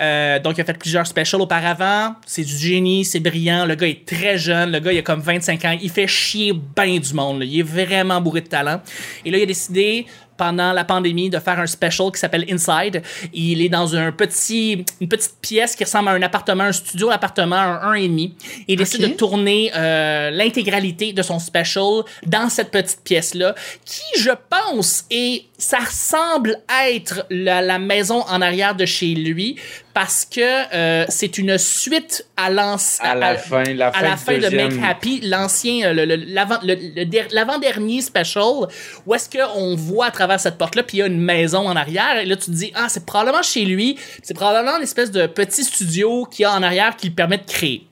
Euh, 0.00 0.38
donc 0.38 0.58
il 0.58 0.60
a 0.60 0.64
fait 0.64 0.78
plusieurs 0.78 1.06
specials 1.06 1.40
auparavant. 1.40 2.14
C'est 2.26 2.44
du 2.44 2.56
génie 2.56 3.04
c'est 3.04 3.20
brillant. 3.20 3.64
Le 3.66 3.74
gars 3.74 3.88
est 3.88 4.06
très 4.06 4.38
jeune. 4.38 4.72
Le 4.72 4.80
gars 4.80 4.92
il 4.92 4.98
a 4.98 5.02
comme 5.02 5.20
25 5.20 5.64
ans. 5.64 5.78
Il 5.80 5.90
fait 5.90 6.06
chier 6.06 6.52
ben 6.52 6.98
du 6.98 7.14
monde 7.14 7.42
il 7.44 7.60
est 7.60 7.62
vraiment 7.62 8.20
bourré 8.20 8.40
de 8.42 8.48
talent. 8.48 8.80
Et 9.24 9.30
là 9.30 9.38
il 9.38 9.42
a 9.42 9.46
décidé 9.46 10.06
pendant 10.42 10.72
la 10.72 10.82
pandémie 10.82 11.30
de 11.30 11.38
faire 11.38 11.60
un 11.60 11.66
special 11.68 12.10
qui 12.12 12.18
s'appelle 12.18 12.44
Inside. 12.50 13.00
Il 13.32 13.62
est 13.62 13.68
dans 13.68 13.94
un 13.94 14.10
petit, 14.10 14.84
une 15.00 15.08
petite 15.08 15.36
pièce 15.40 15.76
qui 15.76 15.84
ressemble 15.84 16.08
à 16.08 16.12
un 16.12 16.22
appartement, 16.22 16.64
un 16.64 16.72
studio 16.72 17.10
appartement, 17.12 17.54
un 17.54 17.94
1,5. 17.94 18.32
Il 18.66 18.76
décide 18.76 19.04
Ok. 19.04 19.10
de 19.12 19.16
tourner 19.16 19.70
euh, 19.76 20.30
l'intégralité 20.32 21.12
de 21.12 21.22
son 21.22 21.38
special 21.38 22.02
dans 22.26 22.48
cette 22.48 22.72
petite 22.72 23.02
pièce-là, 23.04 23.54
qui, 23.84 24.20
je 24.20 24.30
pense, 24.50 25.04
et 25.12 25.44
ça 25.58 25.78
semble 25.88 26.58
être 26.90 27.24
la, 27.30 27.62
la 27.62 27.78
maison 27.78 28.22
en 28.28 28.42
arrière 28.42 28.74
de 28.74 28.84
chez 28.84 29.14
lui, 29.14 29.54
parce 29.94 30.24
que 30.24 30.40
euh, 30.74 31.04
c'est 31.08 31.38
une 31.38 31.56
suite 31.58 32.26
à 32.36 32.50
l'ancien... 32.50 33.04
À 33.10 33.14
la 33.14 33.36
fin, 33.36 33.62
la 33.62 33.88
à 33.88 33.92
fin, 33.92 34.02
la 34.02 34.16
du 34.16 34.22
fin 34.24 34.38
de. 34.38 34.56
Make 34.56 34.82
Happy, 34.84 35.20
l'ancien, 35.20 35.88
euh, 35.88 35.92
le- 35.92 36.04
le- 36.06 36.16
l'avant- 36.16 36.58
le- 36.64 36.74
le 36.96 37.04
der- 37.04 37.28
l'avant-dernier 37.30 38.00
special, 38.00 38.66
où 39.06 39.14
est-ce 39.14 39.28
qu'on 39.30 39.76
voit 39.76 40.06
à 40.06 40.10
travers 40.10 40.31
cette 40.38 40.58
porte-là, 40.58 40.82
puis 40.82 40.98
il 40.98 41.00
y 41.00 41.02
a 41.02 41.06
une 41.06 41.20
maison 41.20 41.68
en 41.68 41.76
arrière, 41.76 42.18
et 42.18 42.26
là 42.26 42.36
tu 42.36 42.46
te 42.46 42.50
dis, 42.50 42.72
ah, 42.74 42.88
c'est 42.88 43.06
probablement 43.06 43.42
chez 43.42 43.64
lui, 43.64 43.98
c'est 44.22 44.34
probablement 44.34 44.76
une 44.76 44.82
espèce 44.82 45.10
de 45.10 45.26
petit 45.26 45.64
studio 45.64 46.26
qu'il 46.26 46.42
y 46.42 46.46
a 46.46 46.52
en 46.52 46.62
arrière 46.62 46.96
qui 46.96 47.08
lui 47.08 47.14
permet 47.14 47.38
de 47.38 47.44
créer. 47.44 47.86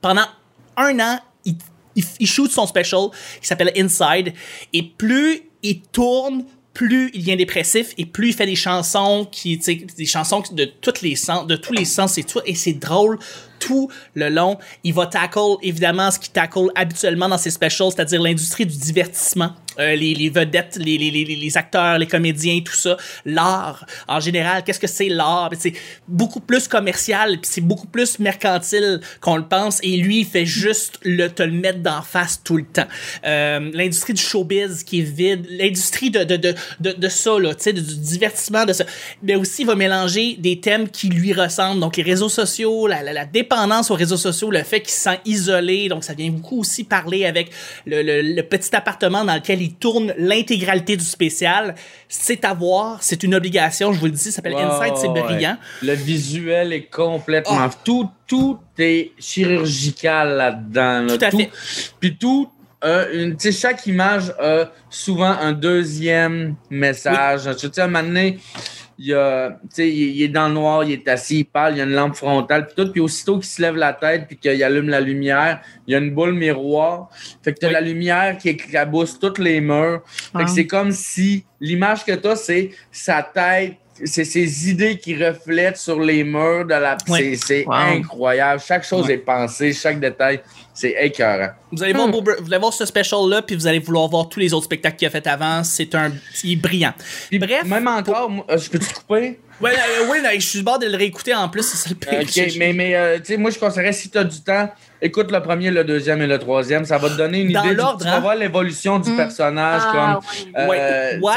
Pendant 0.00 0.26
un 0.76 0.98
an, 1.00 1.20
il, 1.44 1.56
il, 1.96 2.04
il 2.20 2.26
shoot 2.26 2.50
son 2.50 2.66
special 2.66 3.08
qui 3.40 3.46
s'appelle 3.46 3.72
Inside, 3.76 4.32
et 4.72 4.82
plus 4.82 5.42
il 5.62 5.80
tourne, 5.82 6.44
plus 6.78 7.10
il 7.12 7.22
devient 7.22 7.36
dépressif 7.36 7.92
et 7.98 8.06
plus 8.06 8.28
il 8.28 8.34
fait 8.34 8.46
des 8.46 8.54
chansons 8.54 9.26
qui 9.28 9.58
des 9.58 10.06
chansons 10.06 10.44
de 10.52 10.64
toutes 10.64 11.02
les 11.02 11.16
sens 11.16 11.44
de 11.44 11.56
tous 11.56 11.72
les 11.72 11.84
sens 11.84 12.18
et 12.18 12.22
tout 12.22 12.38
et 12.46 12.54
c'est 12.54 12.74
drôle 12.74 13.18
tout 13.58 13.90
le 14.14 14.28
long 14.28 14.58
il 14.84 14.94
va 14.94 15.06
tackle 15.06 15.56
évidemment 15.62 16.12
ce 16.12 16.20
qu'il 16.20 16.30
tackle 16.30 16.70
habituellement 16.76 17.28
dans 17.28 17.36
ses 17.36 17.50
specials 17.50 17.90
c'est-à-dire 17.90 18.22
l'industrie 18.22 18.64
du 18.64 18.76
divertissement 18.76 19.54
euh, 19.78 19.94
les, 19.94 20.30
vedettes 20.30 20.78
les, 20.80 21.56
acteurs 21.56 21.98
les 21.98 22.06
comédiens 22.06 22.60
tout 22.64 22.74
ça. 22.74 22.96
L'art. 23.24 23.86
En 24.06 24.20
général 24.20 24.64
qu'est-ce 24.64 24.80
que 24.80 24.86
c'est 24.86 25.08
l'art? 25.08 25.50
Ben, 25.50 25.58
c'est 25.58 25.74
beaucoup 26.06 26.40
plus 26.40 26.68
commercial 26.68 27.38
puis 27.40 27.50
c'est 27.52 27.60
beaucoup 27.60 27.86
plus 27.86 28.18
mercantile 28.18 29.00
qu'on 29.20 29.36
le 29.36 29.46
pense 29.46 29.80
et 29.82 29.96
lui 29.96 30.20
il 30.20 30.26
fait 30.26 30.46
juste 30.46 30.98
le 31.02 31.28
te 31.28 31.42
le 31.42 31.52
mettre 31.52 31.80
d'en 31.80 32.02
face 32.02 32.42
tout 32.42 32.56
le 32.56 32.64
temps. 32.64 32.86
Euh, 33.24 33.70
l'industrie 33.72 34.14
du 34.14 34.22
showbiz 34.22 34.82
qui 34.84 35.00
est 35.00 35.02
vide 35.02 35.46
l'industrie 35.48 36.10
de 36.10 36.24
de, 36.24 36.36
de, 36.36 36.54
de, 36.80 37.08
ça 37.08 37.38
là 37.38 37.54
du 37.54 37.72
divertissement 37.72 38.64
de 38.64 38.72
ça 38.72 38.84
mais 39.22 39.36
aussi 39.36 39.62
il 39.62 39.66
va 39.66 39.74
mélanger 39.74 40.36
des 40.38 40.60
thèmes 40.60 40.88
qui 40.88 41.08
lui 41.08 41.32
ressemblent. 41.32 41.80
Donc 41.80 41.96
les 41.96 42.02
réseaux 42.02 42.28
sociaux 42.28 42.86
la, 42.86 43.24
dépendance 43.24 43.90
aux 43.90 43.94
réseaux 43.94 44.16
sociaux 44.16 44.50
le 44.50 44.62
fait 44.62 44.80
qu'il 44.80 44.92
se 44.92 45.00
sent 45.00 45.18
isolé. 45.24 45.88
Donc 45.88 46.04
ça 46.04 46.14
vient 46.14 46.30
beaucoup 46.30 46.60
aussi 46.60 46.84
parler 46.84 47.24
avec 47.24 47.50
le, 47.86 48.02
le, 48.02 48.22
le 48.22 48.42
petit 48.42 48.74
appartement 48.74 49.24
dans 49.24 49.34
lequel 49.34 49.62
il 49.62 49.67
tourne 49.74 50.14
l'intégralité 50.18 50.96
du 50.96 51.04
spécial 51.04 51.74
c'est 52.08 52.44
à 52.44 52.54
voir 52.54 52.98
c'est 53.02 53.22
une 53.22 53.34
obligation 53.34 53.92
je 53.92 54.00
vous 54.00 54.06
le 54.06 54.12
dis 54.12 54.18
ça 54.18 54.30
s'appelle 54.30 54.54
Ouais, 54.54 54.62
Inside 54.62 54.94
c'est 54.96 55.08
ouais. 55.08 55.22
brillant 55.22 55.56
Le 55.82 55.92
visuel 55.94 56.72
est 56.72 56.84
complètement. 56.90 57.58
Oh. 57.66 57.70
Tout, 57.84 58.10
tout 58.26 58.58
est 58.78 59.12
chirurgical 59.18 60.36
là-dedans. 60.36 61.00
là. 61.06 61.16
Tout 61.18 61.24
à 61.24 61.30
fait. 61.30 61.50
Puis 62.00 62.16
tout. 62.16 62.50
euh, 62.84 63.06
une- 63.12 63.52
chaque 63.52 63.86
image 63.86 64.32
a 64.38 64.70
souvent 64.88 65.30
un 65.40 65.52
deuxième 65.52 66.54
message. 66.70 67.48
Tu 67.58 67.66
sais, 67.72 67.80
à 67.80 67.84
un 67.84 67.88
moment 67.88 68.04
donné, 68.06 68.38
il, 68.98 69.06
y 69.06 69.14
a, 69.14 69.50
tu 69.50 69.56
sais, 69.70 69.88
il, 69.88 70.16
il 70.16 70.22
est 70.24 70.28
dans 70.28 70.48
le 70.48 70.54
noir, 70.54 70.82
il 70.84 70.92
est 70.92 71.08
assis, 71.08 71.40
il 71.40 71.44
parle, 71.44 71.74
il 71.74 71.78
y 71.78 71.80
a 71.80 71.84
une 71.84 71.92
lampe 71.92 72.16
frontale, 72.16 72.66
puis 72.66 72.74
tout. 72.76 72.90
Puis 72.90 73.00
aussitôt 73.00 73.36
qu'il 73.36 73.46
se 73.46 73.62
lève 73.62 73.76
la 73.76 73.92
tête, 73.92 74.26
puis 74.26 74.36
qu'il 74.36 74.62
allume 74.62 74.88
la 74.88 75.00
lumière, 75.00 75.60
il 75.86 75.92
y 75.92 75.94
a 75.94 75.98
une 75.98 76.10
boule 76.12 76.32
miroir. 76.34 77.08
Fait 77.42 77.52
que 77.54 77.60
tu 77.60 77.66
as 77.66 77.68
Oui. 77.68 77.74
la 77.74 77.80
lumière 77.80 78.36
qui 78.38 78.48
éclabousse 78.50 79.18
tous 79.18 79.38
les 79.40 79.60
murs. 79.60 80.02
Fait 80.06 80.38
que 80.38 80.44
Ah. 80.44 80.46
c'est 80.48 80.66
comme 80.66 80.90
si 80.92 81.44
l'image 81.60 82.04
que 82.04 82.12
tu 82.12 82.26
as, 82.28 82.36
c'est 82.36 82.70
sa 82.90 83.22
tête, 83.22 83.74
c'est 84.04 84.24
ses 84.24 84.70
idées 84.70 84.96
qui 84.98 85.14
reflètent 85.22 85.76
sur 85.76 85.98
les 86.00 86.24
murs 86.24 86.64
de 86.64 86.74
la. 86.74 86.96
Ouais. 87.08 87.36
C'est 87.36 87.64
Wow. 87.66 87.72
incroyable. 87.74 88.60
Chaque 88.66 88.84
chose 88.84 89.08
est 89.10 89.18
pensée, 89.18 89.72
chaque 89.72 89.98
détail, 90.00 90.40
c'est 90.74 90.94
écœurant. 91.00 91.50
Vous 91.72 91.82
allez, 91.82 91.92
voir, 91.92 92.08
Bob- 92.08 92.36
vous 92.40 92.46
allez 92.52 92.60
voir 92.60 92.72
ce 92.72 92.86
special-là, 92.86 93.42
puis 93.42 93.56
vous 93.56 93.66
allez 93.66 93.78
vouloir 93.80 94.08
voir 94.08 94.28
tous 94.28 94.40
les 94.40 94.52
autres 94.54 94.64
spectacles 94.66 94.96
qu'il 94.96 95.08
a 95.08 95.10
fait 95.10 95.26
avant. 95.26 95.62
C'est 95.64 95.94
un. 95.94 96.12
Il 96.44 96.52
est 96.52 96.56
brillant. 96.56 96.92
Puis 97.28 97.38
Bref. 97.38 97.64
Même 97.64 97.88
encore, 97.88 98.30
euh, 98.50 98.56
je 98.58 98.70
peux 98.70 98.78
te 98.78 98.92
couper? 98.94 99.40
Ouais, 99.60 99.72
euh, 99.72 100.30
je 100.38 100.46
suis 100.46 100.62
bord 100.62 100.78
de 100.78 100.86
le 100.86 100.96
réécouter 100.96 101.34
en 101.34 101.48
plus, 101.48 101.62
c'est 101.62 101.76
ça 101.76 101.90
le 101.90 101.96
pire. 101.96 102.20
Ok, 102.22 102.52
mais, 102.58 102.72
mais 102.72 102.94
euh, 102.94 103.18
tu 103.18 103.24
sais, 103.24 103.36
moi, 103.36 103.50
je 103.50 103.58
conseillerais, 103.58 103.92
si 103.92 104.08
tu 104.08 104.16
as 104.16 104.22
du 104.22 104.40
temps, 104.40 104.70
écoute 105.02 105.32
le 105.32 105.42
premier, 105.42 105.72
le 105.72 105.82
deuxième 105.82 106.22
et 106.22 106.28
le 106.28 106.38
troisième. 106.38 106.84
Ça 106.84 106.96
va 106.96 107.08
te 107.10 107.16
donner 107.16 107.40
une 107.40 107.52
Dans 107.52 107.64
idée. 107.64 107.74
l'ordre, 107.74 107.98
tu 107.98 108.04
vas 108.04 108.16
hein? 108.16 108.20
voir 108.20 108.36
l'évolution 108.36 109.00
du 109.00 109.10
Mm. 109.10 109.16
personnage. 109.16 109.82
Ah, 109.84 110.20
comme, 110.54 110.68
ouais. 110.68 110.78
euh, 110.80 111.18
what? 111.20 111.34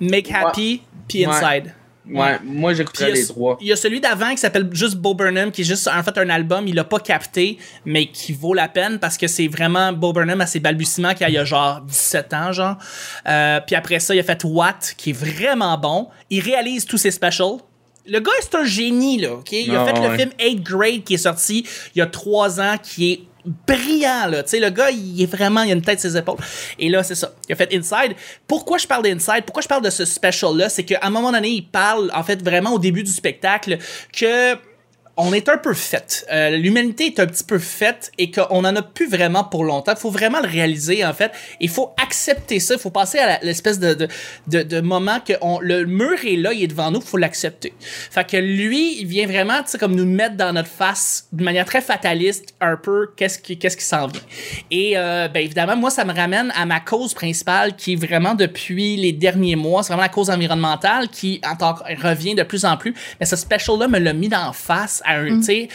Make 0.00 0.30
Happy, 0.32 0.82
puis. 1.06 1.26
Inside. 1.26 1.74
Ouais, 2.12 2.38
moi, 2.44 2.74
j'écouterais 2.74 3.12
les 3.12 3.26
trois. 3.26 3.56
Il 3.60 3.66
y 3.68 3.72
a 3.72 3.76
celui 3.76 4.00
d'avant 4.00 4.30
qui 4.30 4.38
s'appelle 4.38 4.68
juste 4.72 4.96
Bo 4.96 5.14
Burnham, 5.14 5.50
qui 5.50 5.60
est 5.60 5.64
juste 5.64 5.88
en 5.88 6.02
fait 6.02 6.16
un 6.18 6.28
album, 6.28 6.66
il 6.66 6.74
l'a 6.74 6.84
pas 6.84 6.98
capté, 6.98 7.58
mais 7.84 8.06
qui 8.06 8.32
vaut 8.32 8.54
la 8.54 8.68
peine 8.68 8.98
parce 8.98 9.16
que 9.16 9.26
c'est 9.26 9.48
vraiment 9.48 9.92
Bo 9.92 10.12
Burnham 10.12 10.40
à 10.40 10.46
ses 10.46 10.60
balbutiements 10.60 11.14
qui 11.14 11.24
a, 11.24 11.28
il 11.28 11.34
y 11.34 11.38
a 11.38 11.44
genre 11.44 11.80
17 11.82 12.34
ans, 12.34 12.52
genre. 12.52 12.76
Euh, 13.28 13.60
puis 13.66 13.76
après 13.76 14.00
ça, 14.00 14.14
il 14.14 14.18
a 14.18 14.22
fait 14.22 14.42
What, 14.44 14.78
qui 14.96 15.10
est 15.10 15.12
vraiment 15.12 15.76
bon. 15.78 16.08
Il 16.30 16.40
réalise 16.40 16.84
tous 16.84 16.98
ses 16.98 17.10
specials. 17.10 17.58
Le 18.06 18.18
gars, 18.18 18.32
c'est 18.40 18.54
un 18.56 18.64
génie, 18.64 19.18
là, 19.18 19.34
OK? 19.34 19.52
Il 19.52 19.74
a 19.76 19.82
Ah, 19.82 19.86
fait 19.94 20.08
le 20.08 20.16
film 20.16 20.30
8 20.40 20.62
Grade 20.62 21.04
qui 21.04 21.14
est 21.14 21.18
sorti 21.18 21.66
il 21.94 21.98
y 21.98 22.02
a 22.02 22.06
trois 22.06 22.60
ans, 22.60 22.76
qui 22.82 23.12
est 23.12 23.20
brillant, 23.66 24.26
là. 24.26 24.42
Tu 24.42 24.50
sais, 24.50 24.60
le 24.60 24.70
gars, 24.70 24.90
il 24.90 25.22
est 25.22 25.26
vraiment, 25.26 25.62
il 25.62 25.70
a 25.70 25.74
une 25.74 25.82
tête 25.82 26.00
ses 26.00 26.16
épaules. 26.16 26.38
Et 26.78 26.88
là, 26.88 27.02
c'est 27.02 27.14
ça. 27.14 27.32
Il 27.48 27.52
a 27.52 27.56
fait 27.56 27.74
Inside. 27.74 28.14
Pourquoi 28.46 28.78
je 28.78 28.86
parle 28.86 29.04
d'Inside? 29.04 29.44
Pourquoi 29.44 29.62
je 29.62 29.68
parle 29.68 29.82
de 29.82 29.90
ce 29.90 30.04
special-là? 30.04 30.68
C'est 30.68 30.84
qu'à 30.84 30.98
un 31.02 31.10
moment 31.10 31.32
donné, 31.32 31.48
il 31.48 31.66
parle, 31.66 32.10
en 32.14 32.22
fait, 32.22 32.42
vraiment 32.42 32.72
au 32.72 32.78
début 32.78 33.02
du 33.02 33.12
spectacle, 33.12 33.78
que 34.12 34.56
on 35.22 35.32
est 35.32 35.48
un 35.48 35.58
peu 35.58 35.74
fait. 35.74 36.26
Euh, 36.32 36.50
L'humanité 36.50 37.06
est 37.06 37.20
un 37.20 37.26
petit 37.26 37.44
peu 37.44 37.58
faite 37.58 38.10
et 38.16 38.30
qu'on 38.30 38.64
en 38.64 38.76
a 38.76 38.82
plus 38.82 39.08
vraiment 39.08 39.44
pour 39.44 39.64
longtemps. 39.64 39.92
Il 39.92 40.00
faut 40.00 40.10
vraiment 40.10 40.40
le 40.40 40.48
réaliser, 40.48 41.04
en 41.04 41.12
fait. 41.12 41.32
Il 41.60 41.68
faut 41.68 41.92
accepter 42.02 42.58
ça. 42.58 42.74
Il 42.74 42.80
faut 42.80 42.90
passer 42.90 43.18
à 43.18 43.38
l'espèce 43.42 43.78
de, 43.78 43.94
de, 44.46 44.62
de, 44.62 44.80
moment 44.80 45.20
que 45.20 45.34
le 45.62 45.84
mur 45.84 46.18
est 46.24 46.36
là, 46.36 46.52
il 46.52 46.62
est 46.62 46.68
devant 46.68 46.90
nous, 46.90 47.00
il 47.00 47.06
faut 47.06 47.18
l'accepter. 47.18 47.74
Fait 47.78 48.26
que 48.26 48.36
lui, 48.36 49.00
il 49.00 49.06
vient 49.06 49.26
vraiment, 49.26 49.62
tu 49.62 49.70
sais, 49.70 49.78
comme 49.78 49.94
nous 49.94 50.06
mettre 50.06 50.36
dans 50.36 50.52
notre 50.52 50.68
face, 50.68 51.28
de 51.32 51.44
manière 51.44 51.66
très 51.66 51.82
fataliste, 51.82 52.54
un 52.60 52.76
peu, 52.76 53.10
qu'est-ce 53.16 53.38
qui, 53.38 53.58
qu'est-ce 53.58 53.80
s'en 53.80 54.06
vient. 54.06 54.20
Et, 54.70 54.96
euh, 54.96 55.28
ben, 55.28 55.44
évidemment, 55.44 55.76
moi, 55.76 55.90
ça 55.90 56.04
me 56.04 56.14
ramène 56.14 56.52
à 56.56 56.64
ma 56.66 56.80
cause 56.80 57.14
principale 57.14 57.76
qui 57.76 57.92
est 57.92 57.96
vraiment 57.96 58.34
depuis 58.34 58.96
les 58.96 59.12
derniers 59.12 59.56
mois, 59.56 59.82
c'est 59.82 59.88
vraiment 59.88 60.02
la 60.02 60.08
cause 60.08 60.30
environnementale 60.30 61.08
qui 61.08 61.40
en 61.46 61.56
tant 61.56 61.74
revient 62.02 62.34
de 62.34 62.42
plus 62.42 62.64
en 62.64 62.76
plus. 62.76 62.94
Mais 63.18 63.26
ce 63.26 63.36
special-là 63.36 63.88
me 63.88 63.98
l'a 63.98 64.12
mis 64.12 64.28
d'en 64.28 64.52
face 64.52 65.02
à 65.10 65.20
un, 65.20 65.38
tu 65.40 65.44
sais, 65.44 65.68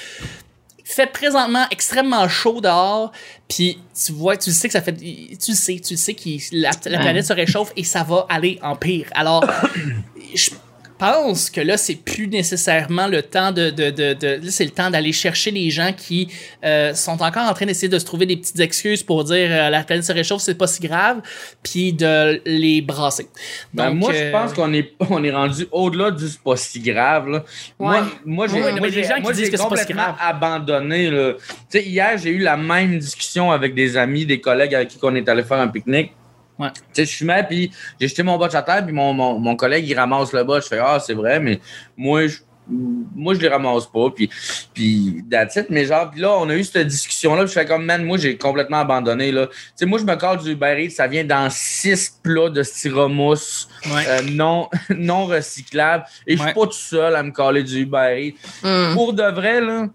fait 0.84 1.08
présentement 1.12 1.66
extrêmement 1.72 2.28
chaud 2.30 2.62
dehors, 2.62 3.12
puis 3.50 3.80
tu 4.06 4.12
vois, 4.12 4.38
tu 4.38 4.52
sais 4.52 4.68
que 4.68 4.74
ça 4.74 4.82
fait, 4.82 4.94
tu 4.94 5.54
sais, 5.56 5.80
tu 5.80 5.98
sais 5.98 6.14
que 6.14 6.30
la, 6.52 6.70
la 6.86 6.98
planète 7.00 7.26
se 7.26 7.34
réchauffe 7.34 7.72
et 7.76 7.84
ça 7.84 8.04
va 8.04 8.26
aller 8.30 8.60
en 8.62 8.76
pire. 8.76 9.08
Alors, 9.14 9.44
je- 10.36 10.52
pense 10.98 11.50
que 11.50 11.62
là, 11.62 11.78
c'est 11.78 11.96
plus 11.96 12.28
nécessairement 12.28 13.08
le 13.08 13.22
temps 13.22 13.52
de. 13.52 13.70
de, 13.70 13.90
de, 13.90 14.14
de- 14.14 14.40
là, 14.46 14.50
c'est 14.52 14.64
le 14.66 14.72
temps 14.72 14.90
d'aller 14.90 15.12
chercher 15.12 15.52
les 15.52 15.70
gens 15.70 15.92
qui 15.96 16.28
euh, 16.64 16.94
sont 16.94 17.22
encore 17.22 17.50
en 17.50 17.54
train 17.54 17.66
d'essayer 17.66 17.90
de 17.90 18.00
se 18.00 18.06
trouver 18.06 18.26
des 18.26 18.38
petites 18.38 18.60
excuses 18.60 19.04
pour 19.04 19.24
dire 19.24 19.48
euh, 19.52 19.70
la 19.70 19.84
planète 19.84 20.06
se 20.06 20.12
réchauffe, 20.14 20.42
c'est 20.42 20.58
pas 20.58 20.68
si 20.68 20.82
grave, 20.82 21.22
puis 21.64 21.94
de 21.94 22.42
les 22.46 22.82
brasser. 22.82 23.28
Ben, 23.74 23.90
Donc, 23.90 23.96
moi, 24.00 24.12
euh, 24.14 24.26
je 24.28 24.32
pense 24.32 24.54
qu'on 24.54 24.74
est, 24.74 24.94
on 25.10 25.24
est 25.24 25.32
rendu 25.32 25.68
au-delà 25.72 26.12
du 26.12 26.28
c'est 26.28 26.42
pas 26.42 26.56
si 26.56 26.80
grave. 26.80 27.30
Là. 27.30 27.44
Moi, 27.80 28.08
moi, 28.26 28.48
j'ai 28.48 28.62
Ouais, 28.62 28.72
mais 28.74 28.80
moi, 28.80 28.88
les 28.88 28.94
j'ai- 28.94 29.04
gens 29.04 29.16
qui 29.16 29.22
moi, 29.22 29.34
disent 29.34 29.46
j'ai 29.46 29.52
que 29.52 29.58
c'est 29.58 29.64
pas 29.68 29.76
si 29.78 29.86
complètement 29.88 30.04
grave. 30.04 30.16
abandonné. 30.20 31.10
là. 31.10 31.34
Tu 31.34 31.44
sais, 31.80 31.84
hier, 31.86 32.18
j'ai 32.18 32.30
eu 32.32 32.40
la 32.40 32.58
même 32.58 32.98
discussion 33.00 33.52
avec 33.52 33.74
des 33.76 33.98
amis, 33.98 34.26
des 34.26 34.40
collègues 34.42 34.76
avec 34.76 34.88
qui 34.90 34.98
on 35.02 35.14
est 35.16 35.28
allé 35.30 35.44
faire 35.44 35.60
un 35.60 35.68
pique-nique. 35.68 36.12
Ouais. 36.58 36.70
Tu 36.74 36.82
sais, 36.94 37.06
je 37.06 37.16
fumais, 37.18 37.44
puis 37.44 37.72
j'ai 38.00 38.08
jeté 38.08 38.24
mon 38.24 38.38
botch 38.38 38.56
à 38.56 38.62
terre, 38.62 38.84
puis 38.86 38.94
mon, 38.94 39.14
mon, 39.14 39.38
mon 39.40 39.56
collègue, 39.56 39.88
il 39.88 39.96
ramasse 39.98 40.32
le 40.34 40.44
botch. 40.44 40.64
Je 40.64 40.70
fais, 40.70 40.80
ah, 40.80 41.00
c'est 41.00 41.14
vrai, 41.14 41.40
mais 41.40 41.60
moi, 41.98 42.28
je, 42.28 42.38
moi, 42.68 43.34
je 43.36 43.40
les 43.42 43.48
ramasse 43.50 43.86
pas, 43.86 44.10
puis, 44.10 44.30
puis 44.74 45.24
that's 45.30 45.56
it. 45.58 45.68
Mais 45.70 45.86
genre, 45.86 46.10
puis 46.10 46.22
là, 46.22 46.32
on 46.40 46.50
a 46.50 46.56
eu 46.56 46.64
cette 46.64 46.88
discussion-là, 46.88 47.44
puis 47.44 47.50
je 47.54 47.60
fais 47.60 47.66
comme, 47.66 47.86
man, 47.86 48.04
moi, 48.04 48.18
j'ai 48.18 48.38
complètement 48.38 48.80
abandonné, 48.80 49.32
là. 49.32 49.48
Tu 49.48 49.54
sais, 49.76 49.86
moi, 49.86 50.00
je 50.00 50.06
me 50.06 50.16
colle 50.16 50.40
du 50.40 50.52
Uber 50.52 50.84
Eats, 50.84 50.92
ça 50.92 51.08
vient 51.08 51.24
dans 51.26 51.48
six 51.52 52.20
plats 52.24 52.50
de 52.50 52.64
styromousse 52.64 53.68
Ouais. 53.86 54.04
euh, 54.08 54.22
non, 54.32 54.70
non 54.90 55.26
recyclables, 55.26 56.06
et 56.26 56.38
je 56.38 56.42
Ouais. 56.42 56.48
suis 56.48 56.56
pas 56.56 56.66
tout 56.68 56.72
seul 56.74 57.16
à 57.16 57.22
me 57.22 57.32
coller 57.32 57.64
du 57.64 57.82
Uber 57.82 58.16
Eats. 58.18 58.36
Hmm. 58.64 58.94
Pour 58.94 59.14
de 59.14 59.24
vrai, 59.24 59.60
là, 59.62 59.88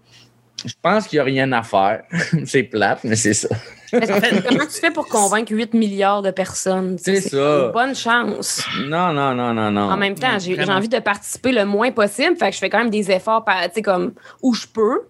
je 0.63 0.73
pense 0.81 1.07
qu'il 1.07 1.17
n'y 1.17 1.21
a 1.21 1.23
rien 1.23 1.51
à 1.53 1.63
faire. 1.63 2.03
c'est 2.45 2.63
plate, 2.63 2.99
mais 3.03 3.15
c'est 3.15 3.33
ça. 3.33 3.49
Que 3.91 4.47
Comment 4.47 4.65
tu 4.65 4.79
fais 4.79 4.91
pour 4.91 5.07
convaincre 5.07 5.51
8 5.53 5.73
milliards 5.73 6.21
de 6.21 6.31
personnes? 6.31 6.97
C'est 6.97 7.21
ça. 7.21 7.65
une 7.65 7.71
Bonne 7.71 7.95
chance. 7.95 8.63
Non, 8.87 9.11
non, 9.13 9.33
non, 9.33 9.53
non, 9.53 9.69
non. 9.71 9.91
En 9.91 9.97
même 9.97 10.15
temps, 10.15 10.39
j'ai 10.39 10.57
envie 10.69 10.89
de 10.89 10.99
participer 10.99 11.51
le 11.51 11.65
moins 11.65 11.91
possible. 11.91 12.35
Fait 12.37 12.49
que 12.49 12.53
je 12.55 12.59
fais 12.59 12.69
quand 12.69 12.77
même 12.79 12.89
des 12.89 13.11
efforts, 13.11 13.43
par- 13.43 13.61
tu 13.63 13.75
sais, 13.75 13.81
comme 13.81 14.13
où 14.41 14.53
je 14.53 14.65
peux. 14.67 15.01